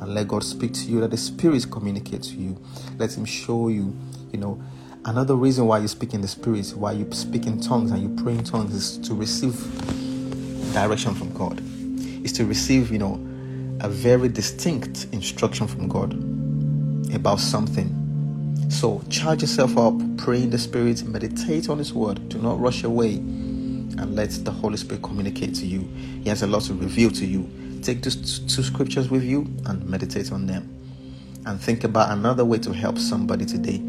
and 0.00 0.14
let 0.14 0.28
God 0.28 0.44
speak 0.44 0.74
to 0.74 0.84
you, 0.84 1.00
let 1.00 1.10
the 1.10 1.16
Spirit 1.16 1.70
communicate 1.70 2.22
to 2.24 2.34
you. 2.34 2.60
Let 2.98 3.16
Him 3.16 3.24
show 3.24 3.68
you, 3.68 3.96
you 4.30 4.38
know. 4.38 4.62
Another 5.06 5.36
reason 5.36 5.66
why 5.66 5.78
you 5.78 5.88
speak 5.88 6.12
in 6.12 6.20
the 6.20 6.28
Spirit, 6.28 6.74
why 6.76 6.92
you 6.92 7.10
speak 7.12 7.46
in 7.46 7.62
tongues 7.62 7.92
and 7.92 8.02
you 8.02 8.22
pray 8.22 8.34
in 8.34 8.44
tongues 8.44 8.74
is 8.74 8.98
to 9.08 9.14
receive 9.14 9.54
direction 10.74 11.14
from 11.14 11.32
God, 11.32 11.62
is 12.22 12.32
to 12.34 12.44
receive, 12.44 12.92
you 12.92 12.98
know, 12.98 13.14
a 13.80 13.88
very 13.88 14.28
distinct 14.28 15.06
instruction 15.12 15.66
from 15.66 15.88
God 15.88 16.27
about 17.14 17.40
something. 17.40 17.94
So 18.70 19.02
charge 19.08 19.42
yourself 19.42 19.76
up, 19.78 19.94
pray 20.18 20.42
in 20.42 20.50
the 20.50 20.58
Spirit, 20.58 21.02
meditate 21.04 21.68
on 21.68 21.78
His 21.78 21.92
Word. 21.92 22.28
Do 22.28 22.38
not 22.38 22.60
rush 22.60 22.84
away 22.84 23.14
and 23.14 24.14
let 24.14 24.30
the 24.44 24.50
Holy 24.50 24.76
Spirit 24.76 25.02
communicate 25.02 25.54
to 25.56 25.66
you. 25.66 25.80
He 26.22 26.28
has 26.28 26.42
a 26.42 26.46
lot 26.46 26.62
to 26.64 26.74
reveal 26.74 27.10
to 27.12 27.26
you. 27.26 27.48
Take 27.82 28.02
these 28.02 28.40
two 28.40 28.62
scriptures 28.62 29.10
with 29.10 29.22
you 29.24 29.46
and 29.66 29.84
meditate 29.88 30.32
on 30.32 30.46
them. 30.46 30.74
And 31.46 31.60
think 31.60 31.84
about 31.84 32.10
another 32.10 32.44
way 32.44 32.58
to 32.58 32.72
help 32.72 32.98
somebody 32.98 33.46
today 33.46 33.82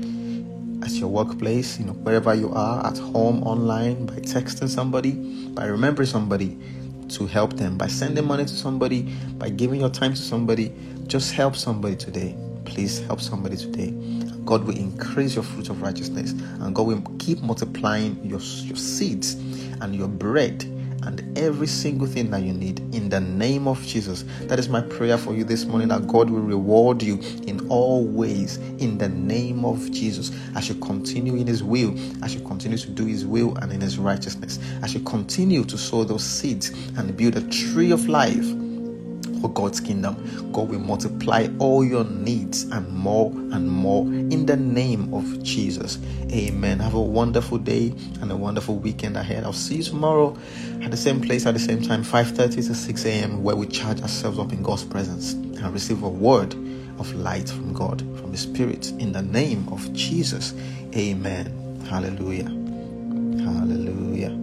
at 0.82 0.92
your 0.92 1.10
workplace, 1.10 1.78
you 1.78 1.86
know, 1.86 1.94
wherever 1.94 2.34
you 2.34 2.52
are, 2.54 2.86
at 2.86 2.98
home, 2.98 3.44
online, 3.44 4.06
by 4.06 4.16
texting 4.16 4.70
somebody, 4.70 5.12
by 5.50 5.66
remembering 5.66 6.08
somebody 6.08 6.58
to 7.10 7.28
help 7.28 7.54
them, 7.54 7.78
by 7.78 7.88
sending 7.88 8.26
money 8.26 8.46
to 8.46 8.56
somebody, 8.56 9.02
by 9.38 9.50
giving 9.50 9.82
your 9.82 9.90
time 9.90 10.14
to 10.14 10.22
somebody. 10.22 10.74
Just 11.08 11.34
help 11.34 11.56
somebody 11.56 11.96
today 11.96 12.36
please 12.70 13.00
help 13.00 13.20
somebody 13.20 13.58
today. 13.58 13.92
God 14.46 14.64
will 14.64 14.78
increase 14.78 15.36
your 15.36 15.44
fruit 15.44 15.70
of 15.70 15.82
righteousness 15.82 16.32
and 16.32 16.74
God 16.74 16.88
will 16.88 17.02
keep 17.20 17.42
multiplying 17.42 18.16
your, 18.24 18.40
your 18.40 18.78
seeds 18.78 19.34
and 19.82 19.96
your 19.96 20.08
bread 20.08 20.64
and 21.04 21.38
every 21.38 21.68
single 21.68 22.08
thing 22.08 22.30
that 22.32 22.42
you 22.42 22.54
need 22.54 22.80
in 22.94 23.10
the 23.10 23.20
name 23.20 23.68
of 23.68 23.82
Jesus. 23.82 24.24
That 24.42 24.60
is 24.60 24.70
my 24.70 24.82
prayer 24.82 25.18
for 25.18 25.34
you 25.34 25.44
this 25.44 25.66
morning 25.66 25.88
that 25.88 26.08
God 26.08 26.30
will 26.30 26.42
reward 26.42 27.02
you 27.02 27.20
in 27.48 27.68
all 27.70 28.06
ways 28.06 28.58
in 28.58 28.98
the 28.98 29.10
name 29.10 29.66
of 29.66 29.92
Jesus. 29.92 30.32
I 30.56 30.60
you 30.62 30.76
continue 30.76 31.36
in 31.36 31.48
His 31.48 31.64
will, 31.64 31.96
I 32.24 32.28
you 32.28 32.42
continue 32.42 32.78
to 32.78 32.90
do 32.90 33.06
His 33.06 33.26
will 33.26 33.56
and 33.58 33.72
in 33.72 33.82
His 33.82 33.98
righteousness, 33.98 34.60
I 34.84 34.88
you 34.88 35.00
continue 35.02 35.64
to 35.66 35.78
sow 35.78 36.04
those 36.04 36.24
seeds 36.24 36.70
and 36.98 37.16
build 37.16 37.36
a 37.38 37.48
tree 37.50 37.92
of 37.92 38.08
life 38.08 38.46
for 39.42 39.50
God's 39.50 39.80
kingdom. 39.80 40.52
God 40.52 40.70
will 40.70 40.80
multiply 40.80 41.48
all 41.60 41.84
your 41.84 42.04
needs 42.04 42.64
and 42.64 42.88
more 42.92 43.32
and 43.32 43.70
more 43.70 44.04
in 44.04 44.46
the 44.46 44.58
name 44.58 45.14
of 45.14 45.44
Jesus. 45.44 45.98
Amen. 46.32 46.80
Have 46.80 46.94
a 46.94 47.02
wonderful 47.02 47.58
day 47.58 47.94
and 48.22 48.32
a 48.32 48.36
wonderful 48.36 48.76
weekend 48.78 49.18
ahead. 49.18 49.44
I'll 49.44 49.54
see 49.54 49.78
you 49.78 49.84
tomorrow 49.84 50.38
at 50.82 50.92
the 50.92 50.98
same 50.98 51.22
place 51.22 51.46
at 51.46 51.54
the 51.54 51.60
same 51.60 51.82
time, 51.82 52.04
5:30 52.04 52.68
to 52.68 52.76
6 52.76 53.06
a.m., 53.06 53.44
where 53.44 53.56
we 53.56 53.68
charge 53.68 54.02
ourselves 54.02 54.40
up 54.40 54.54
in 54.54 54.62
God's 54.64 54.84
presence 54.84 55.34
and 55.34 55.74
receive 55.74 56.04
a 56.04 56.10
word 56.10 56.54
of 57.00 57.14
light 57.16 57.50
from 57.50 57.74
God, 57.74 58.02
from 58.20 58.32
the 58.32 58.38
Spirit, 58.38 58.92
in 59.00 59.12
the 59.12 59.22
name 59.22 59.68
of 59.72 59.92
Jesus. 59.94 60.54
Amen. 60.96 61.86
Hallelujah. 61.90 62.50
Hallelujah. 63.44 64.36